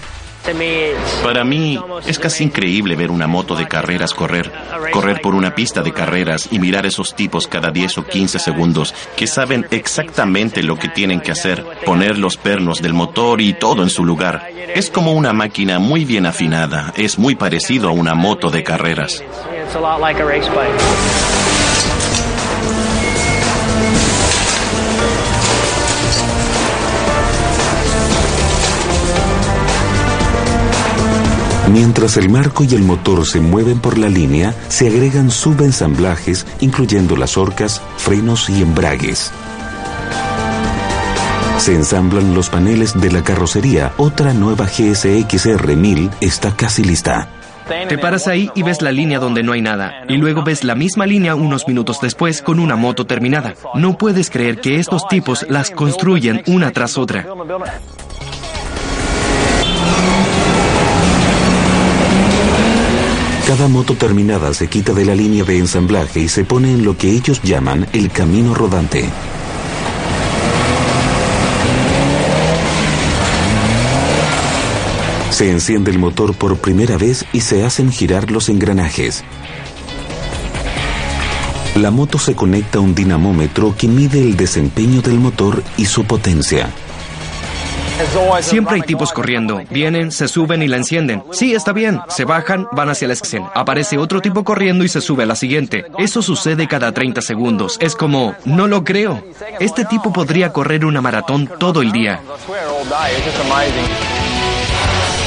Para 1.23 1.45
mí 1.45 1.79
es 2.05 2.19
casi 2.19 2.43
increíble 2.43 2.97
ver 2.97 3.09
una 3.09 3.25
moto 3.25 3.55
de 3.55 3.69
carreras 3.69 4.13
correr, 4.13 4.51
correr 4.91 5.21
por 5.21 5.33
una 5.33 5.55
pista 5.55 5.81
de 5.81 5.93
carreras 5.93 6.49
y 6.51 6.59
mirar 6.59 6.85
esos 6.85 7.15
tipos 7.15 7.47
cada 7.47 7.71
10 7.71 7.99
o 7.99 8.05
15 8.05 8.39
segundos 8.39 8.93
que 9.15 9.27
saben 9.27 9.65
exactamente 9.71 10.61
lo 10.61 10.77
que 10.77 10.89
tienen 10.89 11.21
que 11.21 11.31
hacer, 11.31 11.63
poner 11.85 12.17
los 12.17 12.35
pernos 12.35 12.81
del 12.81 12.93
motor 12.93 13.39
y 13.39 13.53
todo 13.53 13.81
en 13.81 13.89
su 13.89 14.03
lugar. 14.03 14.49
Es 14.75 14.89
como 14.89 15.13
una 15.13 15.31
máquina 15.31 15.79
muy 15.79 16.03
bien 16.03 16.25
afinada, 16.25 16.91
es 16.97 17.17
muy 17.17 17.35
parecido 17.35 17.87
a 17.87 17.91
una 17.93 18.13
moto 18.13 18.49
de 18.49 18.63
carreras. 18.63 19.23
Mientras 31.71 32.17
el 32.17 32.29
marco 32.29 32.65
y 32.65 32.75
el 32.75 32.81
motor 32.83 33.25
se 33.25 33.39
mueven 33.39 33.79
por 33.79 33.97
la 33.97 34.09
línea, 34.09 34.53
se 34.67 34.87
agregan 34.87 35.31
subensamblajes, 35.31 36.45
incluyendo 36.59 37.15
las 37.15 37.37
horcas, 37.37 37.81
frenos 37.95 38.49
y 38.49 38.61
embragues. 38.61 39.31
Se 41.57 41.73
ensamblan 41.73 42.33
los 42.33 42.49
paneles 42.49 42.99
de 42.99 43.11
la 43.11 43.23
carrocería. 43.23 43.93
Otra 43.97 44.33
nueva 44.33 44.65
GSX-R 44.65 45.75
1000 45.77 46.09
está 46.19 46.53
casi 46.57 46.83
lista. 46.83 47.29
Te 47.87 47.97
paras 47.97 48.27
ahí 48.27 48.49
y 48.53 48.63
ves 48.63 48.81
la 48.81 48.91
línea 48.91 49.19
donde 49.19 49.43
no 49.43 49.53
hay 49.53 49.61
nada. 49.61 50.03
Y 50.09 50.17
luego 50.17 50.43
ves 50.43 50.65
la 50.65 50.75
misma 50.75 51.05
línea 51.05 51.35
unos 51.35 51.69
minutos 51.69 52.01
después 52.01 52.41
con 52.41 52.59
una 52.59 52.75
moto 52.75 53.05
terminada. 53.05 53.53
No 53.75 53.97
puedes 53.97 54.29
creer 54.29 54.59
que 54.59 54.77
estos 54.77 55.07
tipos 55.07 55.45
las 55.47 55.71
construyen 55.71 56.41
una 56.47 56.71
tras 56.71 56.97
otra. 56.97 57.25
Cada 63.51 63.67
moto 63.67 63.95
terminada 63.95 64.53
se 64.53 64.69
quita 64.69 64.93
de 64.93 65.03
la 65.03 65.13
línea 65.13 65.43
de 65.43 65.57
ensamblaje 65.57 66.21
y 66.21 66.29
se 66.29 66.45
pone 66.45 66.71
en 66.71 66.85
lo 66.85 66.95
que 66.95 67.11
ellos 67.11 67.41
llaman 67.43 67.85
el 67.91 68.09
camino 68.09 68.53
rodante. 68.53 69.09
Se 75.31 75.51
enciende 75.51 75.91
el 75.91 75.99
motor 75.99 76.33
por 76.33 76.59
primera 76.59 76.95
vez 76.95 77.25
y 77.33 77.41
se 77.41 77.65
hacen 77.65 77.91
girar 77.91 78.31
los 78.31 78.47
engranajes. 78.47 79.21
La 81.75 81.91
moto 81.91 82.19
se 82.19 82.35
conecta 82.35 82.77
a 82.77 82.81
un 82.81 82.95
dinamómetro 82.95 83.75
que 83.77 83.89
mide 83.89 84.21
el 84.21 84.37
desempeño 84.37 85.01
del 85.01 85.19
motor 85.19 85.61
y 85.75 85.87
su 85.87 86.05
potencia. 86.05 86.69
Siempre 88.41 88.75
hay 88.75 88.81
tipos 88.81 89.11
corriendo. 89.11 89.61
Vienen, 89.69 90.11
se 90.11 90.27
suben 90.27 90.63
y 90.63 90.67
la 90.67 90.77
encienden. 90.77 91.23
Sí, 91.31 91.53
está 91.53 91.73
bien. 91.73 91.99
Se 92.09 92.25
bajan, 92.25 92.67
van 92.71 92.89
hacia 92.89 93.07
la 93.07 93.13
escena. 93.13 93.51
Aparece 93.53 93.97
otro 93.97 94.21
tipo 94.21 94.43
corriendo 94.43 94.83
y 94.83 94.89
se 94.89 95.01
sube 95.01 95.23
a 95.23 95.25
la 95.25 95.35
siguiente. 95.35 95.85
Eso 95.97 96.21
sucede 96.21 96.67
cada 96.67 96.91
30 96.91 97.21
segundos. 97.21 97.77
Es 97.79 97.95
como, 97.95 98.35
no 98.45 98.67
lo 98.67 98.83
creo. 98.83 99.23
Este 99.59 99.85
tipo 99.85 100.11
podría 100.11 100.51
correr 100.51 100.85
una 100.85 101.01
maratón 101.01 101.49
todo 101.59 101.81
el 101.81 101.91
día. 101.91 102.21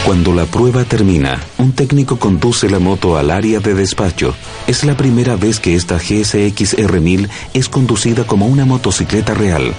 Cuando 0.04 0.34
la 0.34 0.44
prueba 0.44 0.84
termina, 0.84 1.40
un 1.56 1.72
técnico 1.72 2.18
conduce 2.18 2.68
la 2.68 2.78
moto 2.78 3.16
al 3.16 3.30
área 3.30 3.58
de 3.60 3.74
despacho. 3.74 4.34
Es 4.66 4.84
la 4.84 4.96
primera 4.96 5.34
vez 5.36 5.60
que 5.60 5.74
esta 5.76 5.96
GSX 5.96 6.76
R1000 6.76 7.28
es 7.54 7.68
conducida 7.70 8.24
como 8.24 8.46
una 8.46 8.66
motocicleta 8.66 9.32
real. 9.32 9.72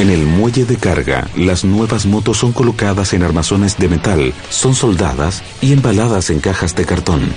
En 0.00 0.08
el 0.08 0.24
muelle 0.24 0.64
de 0.64 0.78
carga, 0.78 1.28
las 1.36 1.62
nuevas 1.62 2.06
motos 2.06 2.38
son 2.38 2.52
colocadas 2.52 3.12
en 3.12 3.22
armazones 3.22 3.76
de 3.76 3.90
metal, 3.90 4.32
son 4.48 4.74
soldadas 4.74 5.42
y 5.60 5.74
embaladas 5.74 6.30
en 6.30 6.40
cajas 6.40 6.74
de 6.74 6.86
cartón. 6.86 7.34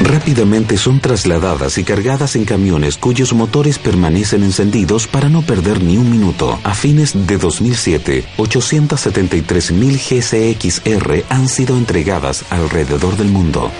Rápidamente 0.00 0.76
son 0.76 0.98
trasladadas 0.98 1.78
y 1.78 1.84
cargadas 1.84 2.34
en 2.34 2.44
camiones 2.44 2.96
cuyos 2.96 3.34
motores 3.34 3.78
permanecen 3.78 4.42
encendidos 4.42 5.06
para 5.06 5.28
no 5.28 5.42
perder 5.42 5.80
ni 5.80 5.96
un 5.96 6.10
minuto. 6.10 6.58
A 6.64 6.74
fines 6.74 7.28
de 7.28 7.38
2007, 7.38 8.24
873.000 8.38 10.90
GCXR 10.90 11.24
han 11.28 11.48
sido 11.48 11.76
entregadas 11.76 12.44
alrededor 12.50 13.16
del 13.16 13.28
mundo. 13.28 13.70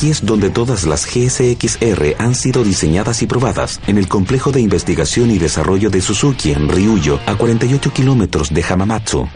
Aquí 0.00 0.08
es 0.08 0.24
donde 0.24 0.48
todas 0.48 0.86
las 0.86 1.04
GSX-R 1.04 2.16
han 2.18 2.34
sido 2.34 2.64
diseñadas 2.64 3.20
y 3.20 3.26
probadas, 3.26 3.78
en 3.86 3.98
el 3.98 4.08
complejo 4.08 4.50
de 4.50 4.58
investigación 4.58 5.30
y 5.30 5.36
desarrollo 5.36 5.90
de 5.90 6.00
Suzuki 6.00 6.52
en 6.52 6.70
Ryuyo, 6.70 7.20
a 7.26 7.34
48 7.34 7.92
kilómetros 7.92 8.48
de 8.48 8.62
Hamamatsu. 8.62 9.28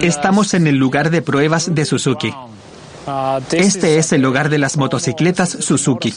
Estamos 0.00 0.54
en 0.54 0.68
el 0.68 0.76
lugar 0.76 1.10
de 1.10 1.20
pruebas 1.20 1.74
de 1.74 1.84
Suzuki. 1.84 2.32
Este 3.52 3.98
es 3.98 4.14
el 4.14 4.22
lugar 4.22 4.48
de 4.48 4.56
las 4.56 4.78
motocicletas 4.78 5.50
Suzuki. 5.50 6.14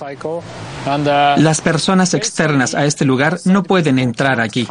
Las 0.86 1.60
personas 1.60 2.14
externas 2.14 2.76
a 2.76 2.86
este 2.86 3.04
lugar 3.04 3.42
no 3.44 3.64
pueden 3.64 4.00
entrar 4.00 4.40
aquí. 4.40 4.66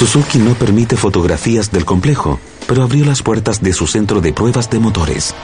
Suzuki 0.00 0.38
no 0.38 0.54
permite 0.54 0.96
fotografías 0.96 1.70
del 1.70 1.84
complejo, 1.84 2.40
pero 2.66 2.82
abrió 2.82 3.04
las 3.04 3.22
puertas 3.22 3.60
de 3.60 3.74
su 3.74 3.86
centro 3.86 4.22
de 4.22 4.32
pruebas 4.32 4.70
de 4.70 4.78
motores. 4.78 5.34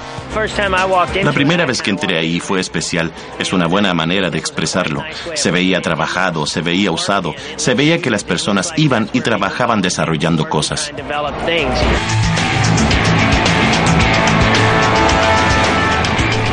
La 1.22 1.32
primera 1.34 1.66
vez 1.66 1.82
que 1.82 1.90
entré 1.90 2.18
ahí 2.18 2.40
fue 2.40 2.58
especial. 2.58 3.12
Es 3.38 3.52
una 3.52 3.66
buena 3.66 3.92
manera 3.92 4.30
de 4.30 4.38
expresarlo. 4.38 5.02
Se 5.34 5.50
veía 5.50 5.82
trabajado, 5.82 6.46
se 6.46 6.62
veía 6.62 6.90
usado, 6.90 7.34
se 7.56 7.74
veía 7.74 8.00
que 8.00 8.08
las 8.08 8.24
personas 8.24 8.72
iban 8.78 9.10
y 9.12 9.20
trabajaban 9.20 9.82
desarrollando 9.82 10.48
cosas. 10.48 10.90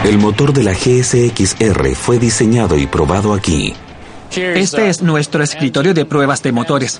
El 0.03 0.17
motor 0.17 0.51
de 0.51 0.63
la 0.63 0.73
GSX-R 0.73 1.95
fue 1.95 2.19
diseñado 2.19 2.77
y 2.77 2.85
probado 2.85 3.33
aquí. 3.33 3.73
Este 4.35 4.89
es 4.89 5.03
nuestro 5.03 5.43
escritorio 5.43 5.93
de 5.93 6.05
pruebas 6.05 6.41
de 6.41 6.51
motores. 6.51 6.99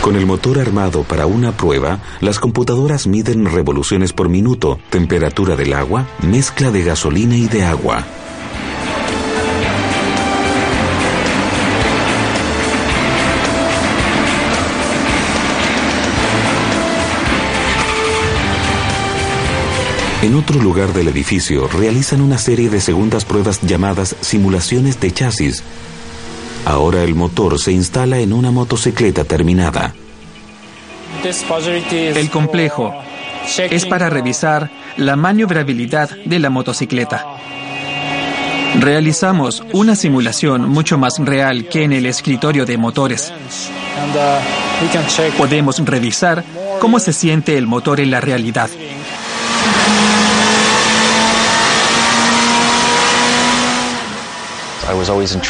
Con 0.00 0.14
el 0.14 0.26
motor 0.26 0.60
armado 0.60 1.02
para 1.02 1.26
una 1.26 1.50
prueba, 1.50 1.98
las 2.20 2.38
computadoras 2.38 3.08
miden 3.08 3.46
revoluciones 3.46 4.12
por 4.12 4.28
minuto, 4.28 4.78
temperatura 4.90 5.56
del 5.56 5.72
agua, 5.72 6.06
mezcla 6.22 6.70
de 6.70 6.84
gasolina 6.84 7.36
y 7.36 7.48
de 7.48 7.64
agua. 7.64 8.04
En 20.26 20.34
otro 20.34 20.60
lugar 20.60 20.92
del 20.92 21.06
edificio 21.06 21.68
realizan 21.68 22.20
una 22.20 22.36
serie 22.36 22.68
de 22.68 22.80
segundas 22.80 23.24
pruebas 23.24 23.60
llamadas 23.62 24.16
simulaciones 24.22 24.98
de 24.98 25.12
chasis. 25.12 25.62
Ahora 26.64 27.04
el 27.04 27.14
motor 27.14 27.60
se 27.60 27.70
instala 27.70 28.18
en 28.18 28.32
una 28.32 28.50
motocicleta 28.50 29.22
terminada. 29.22 29.94
El 31.92 32.28
complejo 32.30 32.92
es 33.56 33.86
para 33.86 34.10
revisar 34.10 34.68
la 34.96 35.14
maniobrabilidad 35.14 36.10
de 36.24 36.40
la 36.40 36.50
motocicleta. 36.50 37.24
Realizamos 38.80 39.62
una 39.74 39.94
simulación 39.94 40.68
mucho 40.68 40.98
más 40.98 41.20
real 41.20 41.68
que 41.68 41.84
en 41.84 41.92
el 41.92 42.04
escritorio 42.04 42.66
de 42.66 42.76
motores. 42.76 43.32
Podemos 45.38 45.78
revisar 45.84 46.42
cómo 46.80 46.98
se 46.98 47.12
siente 47.12 47.56
el 47.56 47.68
motor 47.68 48.00
en 48.00 48.10
la 48.10 48.20
realidad. 48.20 48.68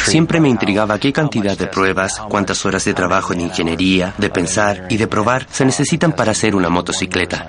Siempre 0.05 0.39
me 0.39 0.49
intrigaba 0.49 0.99
qué 0.99 1.13
cantidad 1.13 1.57
de 1.57 1.67
pruebas, 1.67 2.21
cuántas 2.29 2.65
horas 2.65 2.85
de 2.85 2.93
trabajo 2.93 3.33
en 3.33 3.41
ingeniería, 3.41 4.13
de 4.17 4.29
pensar 4.29 4.87
y 4.89 4.97
de 4.97 5.07
probar 5.07 5.47
se 5.51 5.65
necesitan 5.65 6.11
para 6.11 6.31
hacer 6.31 6.55
una 6.55 6.69
motocicleta. 6.69 7.47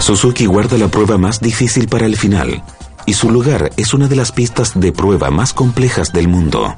Suzuki 0.00 0.46
guarda 0.46 0.76
la 0.76 0.88
prueba 0.88 1.16
más 1.16 1.40
difícil 1.40 1.86
para 1.86 2.06
el 2.06 2.16
final, 2.16 2.62
y 3.06 3.14
su 3.14 3.30
lugar 3.30 3.70
es 3.76 3.94
una 3.94 4.08
de 4.08 4.16
las 4.16 4.32
pistas 4.32 4.72
de 4.74 4.92
prueba 4.92 5.30
más 5.30 5.52
complejas 5.52 6.12
del 6.12 6.26
mundo. 6.26 6.74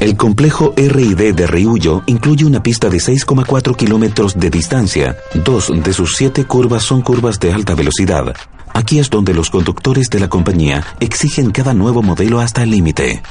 El 0.00 0.16
complejo 0.16 0.72
RD 0.78 1.34
de 1.34 1.46
Ryuyo 1.46 2.02
incluye 2.06 2.46
una 2.46 2.62
pista 2.62 2.88
de 2.88 2.96
6,4 2.96 3.76
kilómetros 3.76 4.40
de 4.40 4.48
distancia. 4.48 5.14
Dos 5.34 5.70
de 5.70 5.92
sus 5.92 6.16
siete 6.16 6.46
curvas 6.46 6.84
son 6.84 7.02
curvas 7.02 7.38
de 7.38 7.52
alta 7.52 7.74
velocidad. 7.74 8.34
Aquí 8.72 8.98
es 8.98 9.10
donde 9.10 9.34
los 9.34 9.50
conductores 9.50 10.08
de 10.08 10.20
la 10.20 10.28
compañía 10.28 10.82
exigen 11.00 11.50
cada 11.50 11.74
nuevo 11.74 12.02
modelo 12.02 12.40
hasta 12.40 12.62
el 12.62 12.70
límite. 12.70 13.22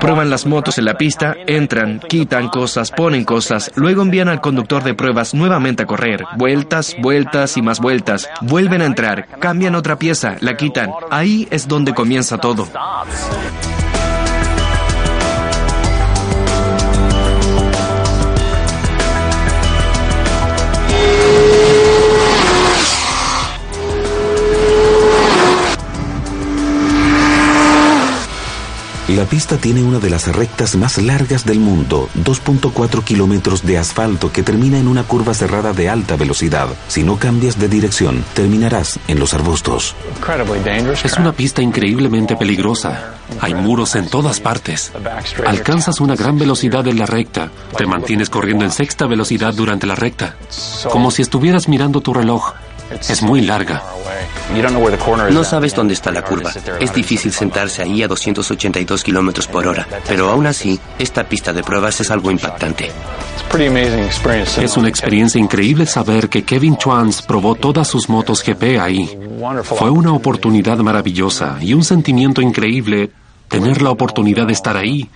Prueban 0.00 0.30
las 0.30 0.46
motos 0.46 0.78
en 0.78 0.84
la 0.84 0.94
pista, 0.94 1.36
entran, 1.46 2.00
quitan 2.00 2.48
cosas, 2.48 2.90
ponen 2.90 3.24
cosas, 3.24 3.70
luego 3.76 4.02
envían 4.02 4.28
al 4.28 4.40
conductor 4.40 4.82
de 4.82 4.94
pruebas 4.94 5.32
nuevamente 5.32 5.84
a 5.84 5.86
correr. 5.86 6.24
Vueltas, 6.36 6.96
vueltas 7.00 7.56
y 7.56 7.62
más 7.62 7.78
vueltas. 7.78 8.28
Vuelven 8.40 8.82
a 8.82 8.86
entrar, 8.86 9.28
cambian 9.38 9.76
otra 9.76 9.96
pieza, 9.96 10.36
la 10.40 10.56
quitan. 10.56 10.90
Ahí 11.10 11.46
es 11.52 11.68
donde 11.68 11.94
comienza 11.94 12.38
todo. 12.38 12.68
La 29.08 29.26
pista 29.26 29.58
tiene 29.58 29.82
una 29.82 29.98
de 29.98 30.08
las 30.08 30.34
rectas 30.34 30.76
más 30.76 30.96
largas 30.96 31.44
del 31.44 31.58
mundo, 31.60 32.08
2.4 32.24 33.04
kilómetros 33.04 33.62
de 33.62 33.76
asfalto 33.76 34.32
que 34.32 34.42
termina 34.42 34.78
en 34.78 34.88
una 34.88 35.02
curva 35.02 35.34
cerrada 35.34 35.74
de 35.74 35.90
alta 35.90 36.16
velocidad. 36.16 36.68
Si 36.88 37.02
no 37.02 37.18
cambias 37.18 37.58
de 37.58 37.68
dirección, 37.68 38.24
terminarás 38.32 38.98
en 39.06 39.18
los 39.18 39.34
arbustos. 39.34 39.94
Es 41.04 41.18
una 41.18 41.32
pista 41.32 41.60
increíblemente 41.60 42.34
peligrosa. 42.34 43.16
Hay 43.40 43.52
muros 43.52 43.94
en 43.94 44.08
todas 44.08 44.40
partes. 44.40 44.90
Alcanzas 45.46 46.00
una 46.00 46.16
gran 46.16 46.38
velocidad 46.38 46.88
en 46.88 46.98
la 46.98 47.04
recta. 47.04 47.50
Te 47.76 47.84
mantienes 47.84 48.30
corriendo 48.30 48.64
en 48.64 48.70
sexta 48.70 49.06
velocidad 49.06 49.52
durante 49.52 49.86
la 49.86 49.96
recta. 49.96 50.36
Como 50.90 51.10
si 51.10 51.20
estuvieras 51.20 51.68
mirando 51.68 52.00
tu 52.00 52.14
reloj. 52.14 52.54
Es 53.06 53.22
muy 53.22 53.42
larga. 53.42 53.82
No 55.30 55.44
sabes 55.44 55.74
dónde 55.74 55.94
está 55.94 56.10
la 56.10 56.22
curva. 56.22 56.52
Es 56.80 56.92
difícil 56.92 57.32
sentarse 57.32 57.82
ahí 57.82 58.02
a 58.02 58.08
282 58.08 59.02
kilómetros 59.02 59.46
por 59.46 59.66
hora. 59.66 59.86
Pero 60.06 60.30
aún 60.30 60.46
así, 60.46 60.78
esta 60.98 61.24
pista 61.24 61.52
de 61.52 61.62
pruebas 61.62 62.00
es 62.00 62.10
algo 62.10 62.30
impactante. 62.30 62.90
Es 64.62 64.76
una 64.76 64.88
experiencia 64.88 65.40
increíble 65.40 65.86
saber 65.86 66.28
que 66.28 66.44
Kevin 66.44 66.76
Schwantz 66.76 67.22
probó 67.22 67.54
todas 67.54 67.88
sus 67.88 68.08
motos 68.08 68.42
GP 68.42 68.80
ahí. 68.80 69.18
Fue 69.62 69.90
una 69.90 70.12
oportunidad 70.12 70.78
maravillosa 70.78 71.58
y 71.60 71.74
un 71.74 71.84
sentimiento 71.84 72.40
increíble 72.40 73.10
tener 73.48 73.82
la 73.82 73.90
oportunidad 73.90 74.46
de 74.46 74.52
estar 74.52 74.76
ahí 74.76 75.08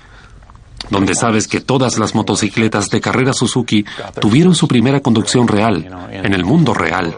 donde 0.91 1.15
sabes 1.15 1.49
que 1.49 1.61
todas 1.61 1.99
las 1.99 2.15
motocicletas 2.15 2.91
de 2.91 3.01
carrera 3.01 3.33
Suzuki 3.33 3.85
tuvieron 4.21 4.55
su 4.55 4.69
primera 4.69 5.01
conducción 5.01 5.49
real, 5.49 6.09
en 6.11 6.35
el 6.35 6.45
mundo 6.45 6.75
real. 6.75 7.15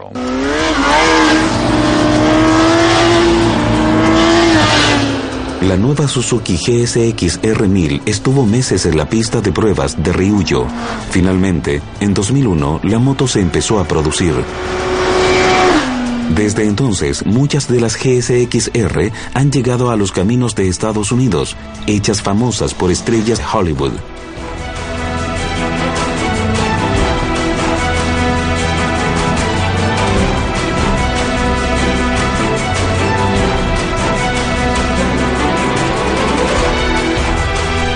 La 5.62 5.76
nueva 5.76 6.08
Suzuki 6.08 6.56
GSX 6.56 7.42
R1000 7.42 8.00
estuvo 8.06 8.46
meses 8.46 8.86
en 8.86 8.96
la 8.96 9.06
pista 9.06 9.42
de 9.42 9.52
pruebas 9.52 10.02
de 10.02 10.10
Ryuyo. 10.10 10.64
Finalmente, 11.10 11.82
en 12.00 12.14
2001, 12.14 12.80
la 12.84 12.98
moto 12.98 13.28
se 13.28 13.40
empezó 13.40 13.78
a 13.78 13.84
producir. 13.84 14.32
Desde 16.34 16.64
entonces, 16.64 17.26
muchas 17.26 17.68
de 17.68 17.78
las 17.78 17.98
GSX-R 17.98 19.12
han 19.34 19.52
llegado 19.52 19.90
a 19.90 19.96
los 19.96 20.12
caminos 20.12 20.54
de 20.54 20.66
Estados 20.66 21.12
Unidos, 21.12 21.54
hechas 21.86 22.22
famosas 22.22 22.72
por 22.72 22.90
estrellas 22.90 23.38
de 23.38 23.44
Hollywood. 23.52 23.92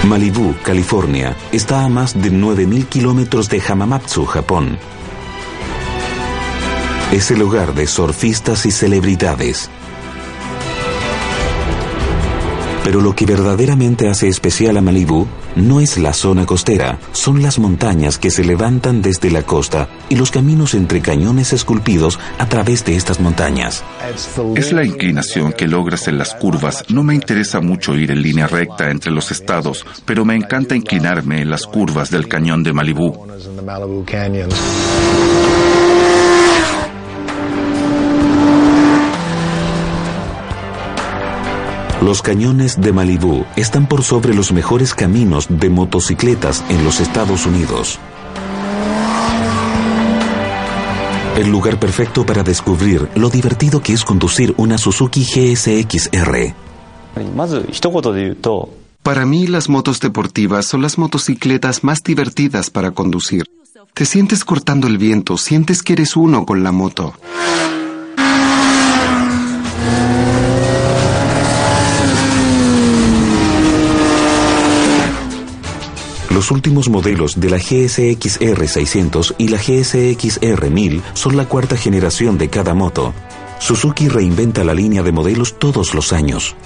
Malibu, 0.04 0.54
California, 0.62 1.34
está 1.50 1.84
a 1.84 1.88
más 1.88 2.20
de 2.20 2.30
9.000 2.30 2.86
kilómetros 2.86 3.48
de 3.48 3.60
Hamamatsu, 3.60 4.26
Japón. 4.26 4.78
Es 7.10 7.30
el 7.30 7.40
hogar 7.42 7.74
de 7.74 7.86
surfistas 7.86 8.66
y 8.66 8.70
celebridades. 8.70 9.70
Pero 12.84 13.00
lo 13.00 13.16
que 13.16 13.24
verdaderamente 13.24 14.08
hace 14.08 14.28
especial 14.28 14.76
a 14.76 14.82
Malibu 14.82 15.26
no 15.56 15.80
es 15.80 15.96
la 15.96 16.12
zona 16.12 16.44
costera, 16.44 16.98
son 17.12 17.42
las 17.42 17.58
montañas 17.58 18.18
que 18.18 18.30
se 18.30 18.44
levantan 18.44 19.00
desde 19.00 19.30
la 19.30 19.42
costa 19.42 19.88
y 20.10 20.16
los 20.16 20.30
caminos 20.30 20.74
entre 20.74 21.00
cañones 21.00 21.54
esculpidos 21.54 22.20
a 22.38 22.46
través 22.46 22.84
de 22.84 22.94
estas 22.94 23.20
montañas. 23.20 23.82
Es 24.54 24.72
la 24.72 24.84
inclinación 24.84 25.52
que 25.52 25.66
logras 25.66 26.08
en 26.08 26.18
las 26.18 26.34
curvas. 26.34 26.84
No 26.90 27.02
me 27.02 27.14
interesa 27.14 27.60
mucho 27.60 27.94
ir 27.96 28.10
en 28.10 28.20
línea 28.22 28.46
recta 28.46 28.90
entre 28.90 29.10
los 29.10 29.30
estados, 29.30 29.86
pero 30.04 30.26
me 30.26 30.36
encanta 30.36 30.76
inclinarme 30.76 31.40
en 31.40 31.48
las 31.50 31.66
curvas 31.66 32.10
del 32.10 32.28
cañón 32.28 32.62
de 32.62 32.72
Malibu. 32.74 33.26
Los 42.04 42.20
cañones 42.20 42.78
de 42.82 42.92
Malibú 42.92 43.46
están 43.56 43.88
por 43.88 44.02
sobre 44.02 44.34
los 44.34 44.52
mejores 44.52 44.94
caminos 44.94 45.46
de 45.48 45.70
motocicletas 45.70 46.62
en 46.68 46.84
los 46.84 47.00
Estados 47.00 47.46
Unidos. 47.46 47.98
El 51.34 51.50
lugar 51.50 51.80
perfecto 51.80 52.26
para 52.26 52.42
descubrir 52.42 53.08
lo 53.14 53.30
divertido 53.30 53.80
que 53.80 53.94
es 53.94 54.04
conducir 54.04 54.52
una 54.58 54.76
Suzuki 54.76 55.24
GSX-R. 55.24 56.54
Para 59.02 59.24
mí 59.24 59.46
las 59.46 59.70
motos 59.70 60.00
deportivas 60.00 60.66
son 60.66 60.82
las 60.82 60.98
motocicletas 60.98 61.84
más 61.84 62.02
divertidas 62.02 62.68
para 62.68 62.90
conducir. 62.90 63.46
Te 63.94 64.04
sientes 64.04 64.44
cortando 64.44 64.88
el 64.88 64.98
viento, 64.98 65.38
sientes 65.38 65.82
que 65.82 65.94
eres 65.94 66.16
uno 66.16 66.44
con 66.44 66.62
la 66.62 66.70
moto. 66.70 67.14
Los 76.34 76.50
últimos 76.50 76.88
modelos 76.88 77.38
de 77.38 77.48
la 77.48 77.58
GSX-R 77.58 78.66
600 78.66 79.36
y 79.38 79.48
la 79.48 79.56
GSX-R 79.56 80.68
1000 80.68 81.02
son 81.12 81.36
la 81.36 81.44
cuarta 81.44 81.76
generación 81.76 82.38
de 82.38 82.50
cada 82.50 82.74
moto. 82.74 83.14
Suzuki 83.60 84.08
reinventa 84.08 84.64
la 84.64 84.74
línea 84.74 85.04
de 85.04 85.12
modelos 85.12 85.60
todos 85.60 85.94
los 85.94 86.12
años. 86.12 86.56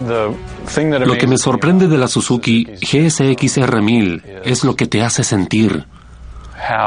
Lo 0.00 1.18
que 1.18 1.26
me 1.26 1.36
sorprende 1.36 1.88
de 1.88 1.98
la 1.98 2.06
Suzuki 2.06 2.64
GSX-R 2.80 3.82
1000 3.82 4.22
es 4.44 4.62
lo 4.62 4.76
que 4.76 4.86
te 4.86 5.02
hace 5.02 5.24
sentir 5.24 5.84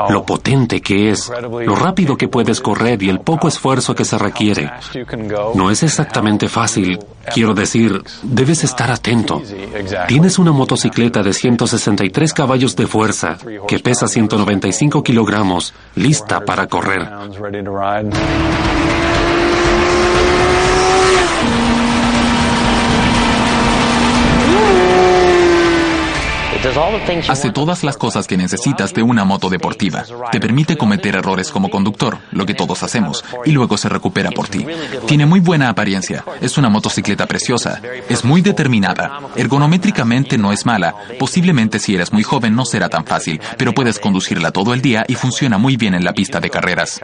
lo 0.10 0.26
potente 0.26 0.82
que 0.82 1.12
es, 1.12 1.32
lo 1.42 1.76
rápido 1.76 2.18
que 2.18 2.28
puedes 2.28 2.62
correr 2.62 3.02
y 3.04 3.10
el 3.10 3.20
poco 3.20 3.48
esfuerzo 3.48 3.96
que 3.96 4.06
se 4.06 4.18
requiere. 4.18 4.72
No 5.56 5.72
es 5.72 5.84
exactamente 5.84 6.48
fácil. 6.48 7.00
Quiero 7.34 7.54
decir, 7.54 8.02
debes 8.24 8.64
estar 8.64 8.90
atento. 8.92 9.42
Tienes 10.08 10.40
una 10.40 10.52
motocicleta 10.52 11.22
de 11.22 11.34
163 11.34 12.34
caballos 12.34 12.76
de 12.76 12.88
fuerza 12.88 13.38
que 13.68 13.80
pesa 13.80 14.08
195 14.08 15.04
kilogramos, 15.04 15.74
lista 15.96 16.42
para 16.42 16.68
correr. 16.68 17.08
Hace 27.28 27.52
todas 27.52 27.84
las 27.84 27.98
cosas 27.98 28.28
que 28.28 28.38
necesitas 28.38 28.94
de 28.94 29.02
una 29.02 29.26
moto 29.26 29.50
deportiva. 29.50 30.04
Te 30.32 30.40
permite 30.40 30.78
cometer 30.78 31.16
errores 31.16 31.50
como 31.50 31.70
conductor, 31.70 32.20
lo 32.32 32.46
que 32.46 32.54
todos 32.54 32.84
hacemos, 32.84 33.24
y 33.46 33.52
luego 33.52 33.78
se 33.78 33.90
recupera 33.90 34.30
por 34.32 34.48
ti. 34.48 34.66
Tiene 35.08 35.26
muy 35.26 35.40
buena 35.40 35.70
apariencia. 35.70 36.24
Es 36.40 36.58
una 36.58 36.70
motocicleta 36.70 37.26
preciosa. 37.26 37.82
Es 38.10 38.24
muy 38.24 38.42
determinada. 38.42 39.20
Ergonométricamente 39.36 40.38
no 40.38 40.52
es 40.52 40.66
mala. 40.66 40.96
Posiblemente 41.18 41.80
si 41.80 41.96
eres 41.96 42.14
muy 42.14 42.24
joven 42.24 42.56
no 42.56 42.66
será 42.66 42.90
tan 42.90 43.06
fácil, 43.06 43.42
pero 43.58 43.74
puedes 43.74 44.00
conducirla 44.00 44.52
todo 44.52 44.74
el 44.74 44.82
día 44.82 45.04
y 45.08 45.16
funciona 45.16 45.58
muy 45.58 45.78
bien 45.78 45.96
en 45.96 46.04
la 46.04 46.14
pista 46.14 46.40
de 46.40 46.50
carreras. 46.50 47.02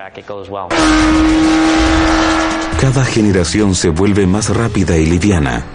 Cada 2.79 3.05
generación 3.05 3.73
se 3.73 3.89
vuelve 3.89 4.27
más 4.27 4.55
rápida 4.55 4.97
y 4.97 5.07
liviana. 5.07 5.65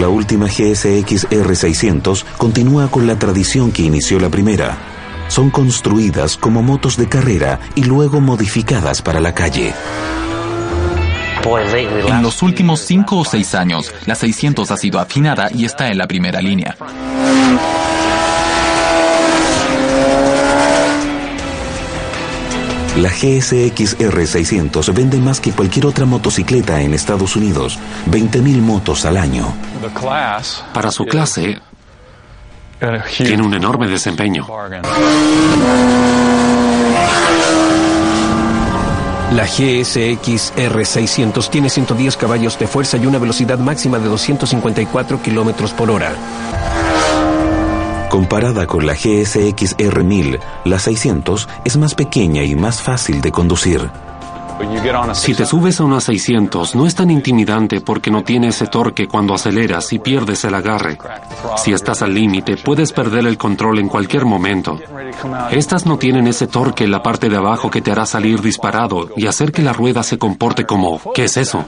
La 0.00 0.10
última 0.10 0.46
GSX 0.46 1.30
R600 1.30 2.24
continúa 2.36 2.90
con 2.90 3.06
la 3.06 3.18
tradición 3.18 3.72
que 3.72 3.82
inició 3.82 4.20
la 4.20 4.28
primera. 4.28 4.76
Son 5.28 5.48
construidas 5.48 6.36
como 6.36 6.62
motos 6.62 6.98
de 6.98 7.08
carrera 7.08 7.60
y 7.74 7.84
luego 7.84 8.20
modificadas 8.20 9.00
para 9.00 9.20
la 9.20 9.34
calle. 9.34 9.72
En 12.08 12.22
los 12.22 12.42
últimos 12.42 12.80
5 12.80 13.16
o 13.18 13.24
6 13.24 13.54
años, 13.54 13.94
la 14.04 14.14
600 14.14 14.70
ha 14.70 14.76
sido 14.76 15.00
afinada 15.00 15.48
y 15.54 15.64
está 15.64 15.88
en 15.88 15.96
la 15.96 16.06
primera 16.06 16.42
línea. 16.42 16.76
La 22.96 23.10
GSX 23.10 23.98
R600 23.98 24.94
vende 24.94 25.18
más 25.18 25.38
que 25.38 25.52
cualquier 25.52 25.84
otra 25.84 26.06
motocicleta 26.06 26.80
en 26.80 26.94
Estados 26.94 27.36
Unidos, 27.36 27.78
20.000 28.10 28.62
motos 28.62 29.04
al 29.04 29.18
año. 29.18 29.52
Para 30.72 30.90
su 30.90 31.04
clase, 31.04 31.60
tiene 33.18 33.42
un 33.42 33.52
enorme 33.52 33.86
desempeño. 33.86 34.46
La 39.32 39.44
GSX 39.44 40.54
R600 40.56 41.50
tiene 41.50 41.68
110 41.68 42.16
caballos 42.16 42.58
de 42.58 42.66
fuerza 42.66 42.96
y 42.96 43.04
una 43.04 43.18
velocidad 43.18 43.58
máxima 43.58 43.98
de 43.98 44.08
254 44.08 45.20
kilómetros 45.20 45.72
por 45.72 45.90
hora. 45.90 46.14
Comparada 48.16 48.66
con 48.66 48.86
la 48.86 48.94
GSX 48.94 49.76
R1000, 49.76 50.40
la 50.64 50.78
600 50.78 51.48
es 51.66 51.76
más 51.76 51.94
pequeña 51.94 52.44
y 52.44 52.54
más 52.54 52.80
fácil 52.80 53.20
de 53.20 53.30
conducir. 53.30 53.90
Si 55.12 55.34
te 55.34 55.44
subes 55.44 55.80
a 55.80 55.84
una 55.84 56.00
600, 56.00 56.76
no 56.76 56.86
es 56.86 56.94
tan 56.94 57.10
intimidante 57.10 57.82
porque 57.82 58.10
no 58.10 58.24
tiene 58.24 58.48
ese 58.48 58.68
torque 58.68 59.06
cuando 59.06 59.34
aceleras 59.34 59.92
y 59.92 59.98
pierdes 59.98 60.44
el 60.44 60.54
agarre. 60.54 60.96
Si 61.58 61.74
estás 61.74 62.00
al 62.00 62.14
límite, 62.14 62.56
puedes 62.56 62.90
perder 62.90 63.26
el 63.26 63.36
control 63.36 63.80
en 63.80 63.88
cualquier 63.88 64.24
momento. 64.24 64.80
Estas 65.50 65.84
no 65.84 65.98
tienen 65.98 66.26
ese 66.26 66.46
torque 66.46 66.84
en 66.84 66.92
la 66.92 67.02
parte 67.02 67.28
de 67.28 67.36
abajo 67.36 67.70
que 67.70 67.82
te 67.82 67.92
hará 67.92 68.06
salir 68.06 68.40
disparado 68.40 69.10
y 69.14 69.26
hacer 69.26 69.52
que 69.52 69.60
la 69.60 69.74
rueda 69.74 70.02
se 70.02 70.16
comporte 70.16 70.64
como 70.64 71.02
¿qué 71.12 71.24
es 71.24 71.36
eso? 71.36 71.66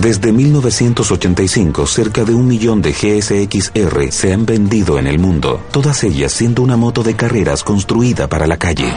Desde 0.00 0.30
1985, 0.30 1.84
cerca 1.88 2.22
de 2.22 2.32
un 2.32 2.46
millón 2.46 2.80
de 2.80 2.92
GSX-R 2.92 4.12
se 4.12 4.32
han 4.32 4.46
vendido 4.46 4.96
en 4.96 5.08
el 5.08 5.18
mundo, 5.18 5.60
todas 5.72 6.04
ellas 6.04 6.30
siendo 6.30 6.62
una 6.62 6.76
moto 6.76 7.02
de 7.02 7.16
carreras 7.16 7.64
construida 7.64 8.28
para 8.28 8.46
la 8.46 8.58
calle. 8.58 8.92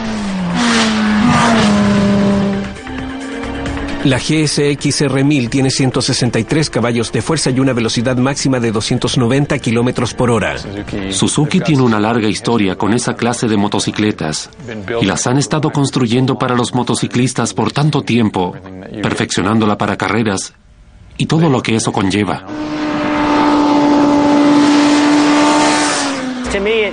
La 4.03 4.17
GSX 4.17 5.01
R1000 5.01 5.49
tiene 5.49 5.71
163 5.71 6.69
caballos 6.69 7.11
de 7.11 7.23
fuerza 7.23 7.49
y 7.49 7.59
una 7.59 7.73
velocidad 7.73 8.17
máxima 8.17 8.59
de 8.59 8.71
290 8.71 9.57
kilómetros 9.57 10.13
por 10.13 10.29
hora. 10.29 10.55
Suzuki 11.09 11.61
tiene 11.61 11.81
una 11.81 11.99
larga 11.99 12.27
historia 12.27 12.75
con 12.75 12.93
esa 12.93 13.15
clase 13.15 13.47
de 13.47 13.57
motocicletas 13.57 14.51
y 15.01 15.05
las 15.05 15.25
han 15.25 15.39
estado 15.39 15.71
construyendo 15.71 16.37
para 16.37 16.55
los 16.55 16.75
motociclistas 16.75 17.55
por 17.55 17.71
tanto 17.71 18.03
tiempo, 18.03 18.55
perfeccionándola 19.01 19.79
para 19.79 19.97
carreras 19.97 20.53
y 21.21 21.27
todo 21.27 21.49
lo 21.49 21.61
que 21.61 21.75
eso 21.75 21.91
conlleva. 21.91 22.43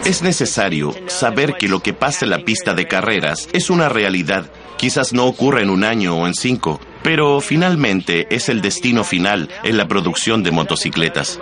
Es 0.04 0.22
necesario 0.22 0.94
saber 1.06 1.54
que 1.54 1.66
lo 1.66 1.80
que 1.80 1.94
pasa 1.94 2.26
en 2.26 2.32
la 2.32 2.40
pista 2.40 2.74
de 2.74 2.86
carreras 2.86 3.48
es 3.54 3.70
una 3.70 3.88
realidad. 3.88 4.50
Quizás 4.76 5.14
no 5.14 5.24
ocurra 5.24 5.62
en 5.62 5.70
un 5.70 5.82
año 5.82 6.14
o 6.14 6.26
en 6.26 6.34
cinco, 6.34 6.78
pero 7.02 7.40
finalmente 7.40 8.26
es 8.28 8.50
el 8.50 8.60
destino 8.60 9.02
final 9.02 9.48
en 9.64 9.78
la 9.78 9.88
producción 9.88 10.42
de 10.42 10.50
motocicletas. 10.50 11.40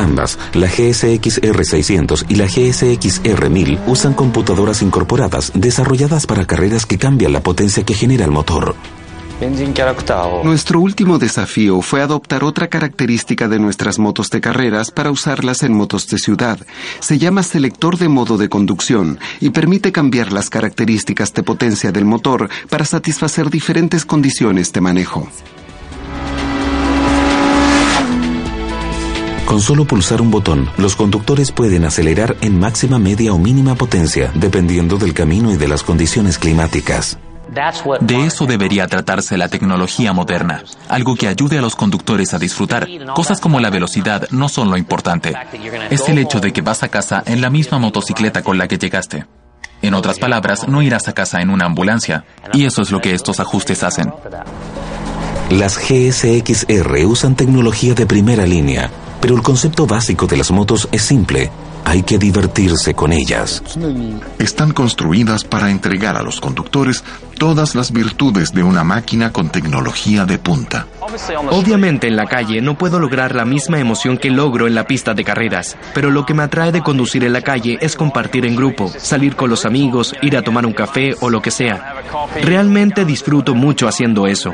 Ambas, 0.00 0.38
la 0.54 0.66
GSX 0.66 1.42
R600 1.42 2.24
y 2.30 2.36
la 2.36 2.46
GSX 2.46 3.22
R1000, 3.22 3.80
usan 3.86 4.14
computadoras 4.14 4.80
incorporadas 4.80 5.52
desarrolladas 5.54 6.26
para 6.26 6.46
carreras 6.46 6.86
que 6.86 6.96
cambian 6.96 7.34
la 7.34 7.42
potencia 7.42 7.84
que 7.84 7.92
genera 7.92 8.24
el 8.24 8.30
motor. 8.30 8.74
Nuestro 10.44 10.80
último 10.80 11.18
desafío 11.18 11.82
fue 11.82 12.00
adoptar 12.00 12.44
otra 12.44 12.68
característica 12.68 13.48
de 13.48 13.58
nuestras 13.58 13.98
motos 13.98 14.28
de 14.30 14.40
carreras 14.40 14.90
para 14.90 15.10
usarlas 15.10 15.62
en 15.62 15.74
motos 15.74 16.08
de 16.08 16.18
ciudad. 16.18 16.58
Se 17.00 17.18
llama 17.18 17.42
selector 17.42 17.98
de 17.98 18.08
modo 18.08 18.38
de 18.38 18.48
conducción 18.48 19.18
y 19.38 19.50
permite 19.50 19.92
cambiar 19.92 20.32
las 20.32 20.48
características 20.48 21.32
de 21.34 21.42
potencia 21.42 21.92
del 21.92 22.04
motor 22.06 22.48
para 22.68 22.84
satisfacer 22.86 23.50
diferentes 23.50 24.04
condiciones 24.04 24.72
de 24.72 24.80
manejo. 24.80 25.28
Con 29.50 29.60
solo 29.60 29.84
pulsar 29.84 30.22
un 30.22 30.30
botón, 30.30 30.70
los 30.76 30.94
conductores 30.94 31.50
pueden 31.50 31.84
acelerar 31.84 32.36
en 32.40 32.60
máxima, 32.60 33.00
media 33.00 33.32
o 33.32 33.38
mínima 33.38 33.74
potencia, 33.74 34.30
dependiendo 34.32 34.96
del 34.96 35.12
camino 35.12 35.50
y 35.50 35.56
de 35.56 35.66
las 35.66 35.82
condiciones 35.82 36.38
climáticas. 36.38 37.18
De 38.00 38.26
eso 38.26 38.46
debería 38.46 38.86
tratarse 38.86 39.36
la 39.36 39.48
tecnología 39.48 40.12
moderna, 40.12 40.62
algo 40.88 41.16
que 41.16 41.26
ayude 41.26 41.58
a 41.58 41.62
los 41.62 41.74
conductores 41.74 42.32
a 42.32 42.38
disfrutar. 42.38 42.86
Cosas 43.12 43.40
como 43.40 43.58
la 43.58 43.70
velocidad 43.70 44.28
no 44.30 44.48
son 44.48 44.70
lo 44.70 44.76
importante. 44.76 45.34
Es 45.90 46.08
el 46.08 46.18
hecho 46.18 46.38
de 46.38 46.52
que 46.52 46.62
vas 46.62 46.84
a 46.84 46.88
casa 46.88 47.20
en 47.26 47.40
la 47.40 47.50
misma 47.50 47.80
motocicleta 47.80 48.42
con 48.42 48.56
la 48.56 48.68
que 48.68 48.78
llegaste. 48.78 49.26
En 49.82 49.94
otras 49.94 50.20
palabras, 50.20 50.68
no 50.68 50.80
irás 50.80 51.08
a 51.08 51.12
casa 51.12 51.40
en 51.40 51.50
una 51.50 51.64
ambulancia. 51.66 52.24
Y 52.52 52.66
eso 52.66 52.82
es 52.82 52.92
lo 52.92 53.00
que 53.00 53.14
estos 53.14 53.40
ajustes 53.40 53.82
hacen. 53.82 54.12
Las 55.50 55.76
GSX-R 55.76 57.06
usan 57.06 57.34
tecnología 57.34 57.94
de 57.94 58.06
primera 58.06 58.46
línea, 58.46 58.88
pero 59.20 59.36
el 59.36 59.42
concepto 59.42 59.86
básico 59.86 60.26
de 60.26 60.36
las 60.36 60.50
motos 60.50 60.88
es 60.92 61.02
simple. 61.02 61.50
Hay 61.84 62.02
que 62.02 62.18
divertirse 62.18 62.94
con 62.94 63.12
ellas. 63.12 63.62
Están 64.38 64.72
construidas 64.72 65.44
para 65.44 65.70
entregar 65.70 66.16
a 66.16 66.22
los 66.22 66.40
conductores 66.40 67.02
todas 67.38 67.74
las 67.74 67.90
virtudes 67.90 68.52
de 68.52 68.62
una 68.62 68.84
máquina 68.84 69.32
con 69.32 69.48
tecnología 69.48 70.26
de 70.26 70.38
punta. 70.38 70.86
Obviamente 71.50 72.06
en 72.06 72.16
la 72.16 72.26
calle 72.26 72.60
no 72.60 72.76
puedo 72.76 73.00
lograr 73.00 73.34
la 73.34 73.44
misma 73.44 73.80
emoción 73.80 74.18
que 74.18 74.30
logro 74.30 74.66
en 74.66 74.74
la 74.74 74.86
pista 74.86 75.14
de 75.14 75.24
carreras, 75.24 75.76
pero 75.94 76.10
lo 76.10 76.26
que 76.26 76.34
me 76.34 76.42
atrae 76.42 76.70
de 76.70 76.82
conducir 76.82 77.24
en 77.24 77.32
la 77.32 77.40
calle 77.40 77.78
es 77.80 77.96
compartir 77.96 78.44
en 78.44 78.56
grupo, 78.56 78.92
salir 78.98 79.34
con 79.34 79.48
los 79.48 79.64
amigos, 79.64 80.14
ir 80.22 80.36
a 80.36 80.42
tomar 80.42 80.66
un 80.66 80.74
café 80.74 81.14
o 81.20 81.30
lo 81.30 81.40
que 81.40 81.50
sea. 81.50 81.94
Realmente 82.42 83.04
disfruto 83.04 83.54
mucho 83.54 83.88
haciendo 83.88 84.26
eso. 84.26 84.52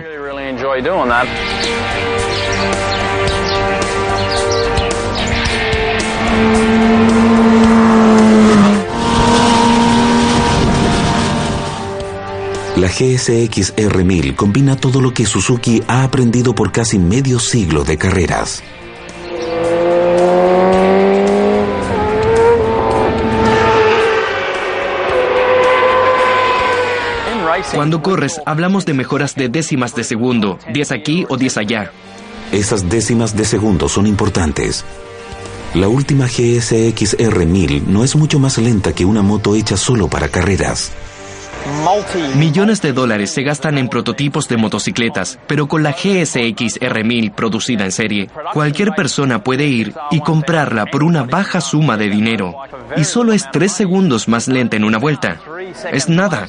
La 12.76 12.88
GSX 12.88 13.74
R1000 13.74 14.36
combina 14.36 14.76
todo 14.76 15.00
lo 15.00 15.14
que 15.14 15.24
Suzuki 15.24 15.82
ha 15.88 16.04
aprendido 16.04 16.54
por 16.54 16.72
casi 16.72 16.98
medio 16.98 17.38
siglo 17.38 17.84
de 17.84 17.96
carreras. 17.96 18.62
Cuando 27.74 28.02
corres, 28.02 28.40
hablamos 28.44 28.84
de 28.84 28.94
mejoras 28.94 29.34
de 29.34 29.48
décimas 29.48 29.94
de 29.94 30.04
segundo, 30.04 30.58
10 30.72 30.92
aquí 30.92 31.26
o 31.28 31.36
10 31.36 31.56
allá. 31.56 31.90
Esas 32.52 32.88
décimas 32.88 33.36
de 33.36 33.44
segundo 33.44 33.88
son 33.88 34.06
importantes. 34.06 34.84
La 35.74 35.88
última 35.88 36.26
GSX 36.26 37.18
R1000 37.18 37.82
no 37.86 38.04
es 38.04 38.16
mucho 38.16 38.38
más 38.38 38.58
lenta 38.58 38.94
que 38.94 39.04
una 39.04 39.22
moto 39.22 39.54
hecha 39.54 39.76
solo 39.76 40.08
para 40.08 40.28
carreras. 40.28 40.92
Millones 42.36 42.82
de 42.82 42.92
dólares 42.92 43.30
se 43.30 43.42
gastan 43.42 43.78
en 43.78 43.88
prototipos 43.88 44.48
de 44.48 44.56
motocicletas, 44.56 45.38
pero 45.46 45.66
con 45.66 45.82
la 45.82 45.92
GSX 45.92 46.80
R1000 46.80 47.32
producida 47.32 47.84
en 47.84 47.92
serie, 47.92 48.30
cualquier 48.52 48.92
persona 48.92 49.42
puede 49.42 49.66
ir 49.66 49.94
y 50.10 50.20
comprarla 50.20 50.86
por 50.86 51.02
una 51.02 51.24
baja 51.24 51.60
suma 51.60 51.96
de 51.96 52.08
dinero. 52.08 52.54
Y 52.96 53.04
solo 53.04 53.32
es 53.32 53.50
tres 53.50 53.72
segundos 53.72 54.28
más 54.28 54.48
lenta 54.48 54.76
en 54.76 54.84
una 54.84 54.98
vuelta. 54.98 55.40
Es 55.92 56.08
nada. 56.08 56.46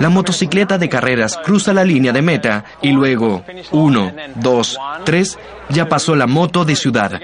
La 0.00 0.08
motocicleta 0.08 0.78
de 0.78 0.88
carreras 0.88 1.38
cruza 1.44 1.72
la 1.72 1.84
línea 1.84 2.12
de 2.12 2.22
meta 2.22 2.64
y 2.80 2.92
luego, 2.92 3.44
uno, 3.70 4.12
dos, 4.36 4.78
tres, 5.04 5.38
ya 5.68 5.88
pasó 5.88 6.14
la 6.14 6.26
moto 6.26 6.64
de 6.64 6.76
ciudad. 6.76 7.20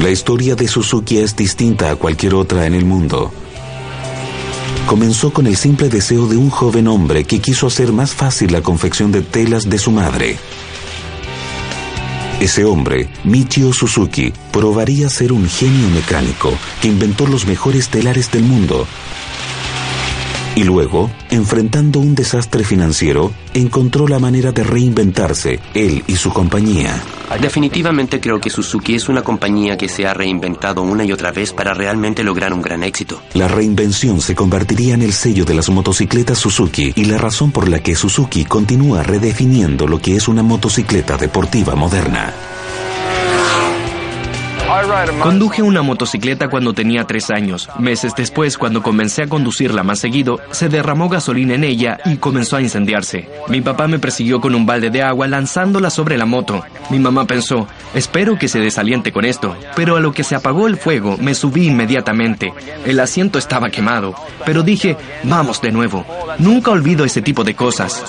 La 0.00 0.10
historia 0.10 0.54
de 0.54 0.68
Suzuki 0.68 1.18
es 1.18 1.34
distinta 1.34 1.90
a 1.90 1.96
cualquier 1.96 2.34
otra 2.34 2.66
en 2.66 2.74
el 2.74 2.84
mundo. 2.84 3.32
Comenzó 4.86 5.32
con 5.32 5.48
el 5.48 5.56
simple 5.56 5.88
deseo 5.88 6.28
de 6.28 6.36
un 6.36 6.50
joven 6.50 6.86
hombre 6.86 7.24
que 7.24 7.40
quiso 7.40 7.66
hacer 7.66 7.92
más 7.92 8.14
fácil 8.14 8.52
la 8.52 8.60
confección 8.60 9.10
de 9.10 9.22
telas 9.22 9.68
de 9.68 9.76
su 9.76 9.90
madre. 9.90 10.38
Ese 12.38 12.64
hombre, 12.64 13.10
Michio 13.24 13.72
Suzuki, 13.72 14.32
probaría 14.52 15.08
ser 15.08 15.32
un 15.32 15.48
genio 15.48 15.88
mecánico 15.90 16.56
que 16.80 16.86
inventó 16.86 17.26
los 17.26 17.46
mejores 17.46 17.88
telares 17.88 18.30
del 18.30 18.44
mundo 18.44 18.86
y 20.58 20.64
luego, 20.64 21.08
enfrentando 21.30 22.00
un 22.00 22.16
desastre 22.16 22.64
financiero, 22.64 23.30
encontró 23.54 24.08
la 24.08 24.18
manera 24.18 24.50
de 24.50 24.64
reinventarse, 24.64 25.60
él 25.72 26.02
y 26.08 26.16
su 26.16 26.32
compañía. 26.32 27.00
Definitivamente 27.40 28.18
creo 28.18 28.40
que 28.40 28.50
Suzuki 28.50 28.96
es 28.96 29.08
una 29.08 29.22
compañía 29.22 29.76
que 29.76 29.88
se 29.88 30.04
ha 30.08 30.14
reinventado 30.14 30.82
una 30.82 31.04
y 31.04 31.12
otra 31.12 31.30
vez 31.30 31.52
para 31.52 31.74
realmente 31.74 32.24
lograr 32.24 32.52
un 32.52 32.60
gran 32.60 32.82
éxito. 32.82 33.22
La 33.34 33.46
reinvención 33.46 34.20
se 34.20 34.34
convertiría 34.34 34.94
en 34.94 35.02
el 35.02 35.12
sello 35.12 35.44
de 35.44 35.54
las 35.54 35.68
motocicletas 35.70 36.38
Suzuki 36.38 36.92
y 36.96 37.04
la 37.04 37.18
razón 37.18 37.52
por 37.52 37.68
la 37.68 37.80
que 37.80 37.94
Suzuki 37.94 38.44
continúa 38.44 39.04
redefiniendo 39.04 39.86
lo 39.86 40.00
que 40.00 40.16
es 40.16 40.26
una 40.26 40.42
motocicleta 40.42 41.16
deportiva 41.16 41.76
moderna. 41.76 42.34
Conduje 45.22 45.62
una 45.62 45.80
motocicleta 45.80 46.48
cuando 46.48 46.74
tenía 46.74 47.04
tres 47.04 47.30
años. 47.30 47.70
Meses 47.78 48.14
después, 48.14 48.58
cuando 48.58 48.82
comencé 48.82 49.22
a 49.22 49.26
conducirla 49.26 49.82
más 49.82 49.98
seguido, 49.98 50.40
se 50.50 50.68
derramó 50.68 51.08
gasolina 51.08 51.54
en 51.54 51.64
ella 51.64 51.98
y 52.04 52.18
comenzó 52.18 52.56
a 52.56 52.60
incendiarse. 52.60 53.28
Mi 53.48 53.62
papá 53.62 53.88
me 53.88 53.98
persiguió 53.98 54.40
con 54.40 54.54
un 54.54 54.66
balde 54.66 54.90
de 54.90 55.02
agua 55.02 55.26
lanzándola 55.26 55.88
sobre 55.88 56.18
la 56.18 56.26
moto. 56.26 56.62
Mi 56.90 56.98
mamá 56.98 57.26
pensó, 57.26 57.66
espero 57.94 58.38
que 58.38 58.48
se 58.48 58.60
desaliente 58.60 59.10
con 59.10 59.24
esto. 59.24 59.56
Pero 59.74 59.96
a 59.96 60.00
lo 60.00 60.12
que 60.12 60.24
se 60.24 60.34
apagó 60.34 60.66
el 60.66 60.76
fuego, 60.76 61.16
me 61.18 61.34
subí 61.34 61.66
inmediatamente. 61.66 62.52
El 62.84 63.00
asiento 63.00 63.38
estaba 63.38 63.70
quemado. 63.70 64.14
Pero 64.44 64.62
dije, 64.62 64.96
vamos 65.24 65.62
de 65.62 65.72
nuevo. 65.72 66.04
Nunca 66.38 66.72
olvido 66.72 67.06
ese 67.06 67.22
tipo 67.22 67.42
de 67.42 67.54
cosas. 67.54 68.04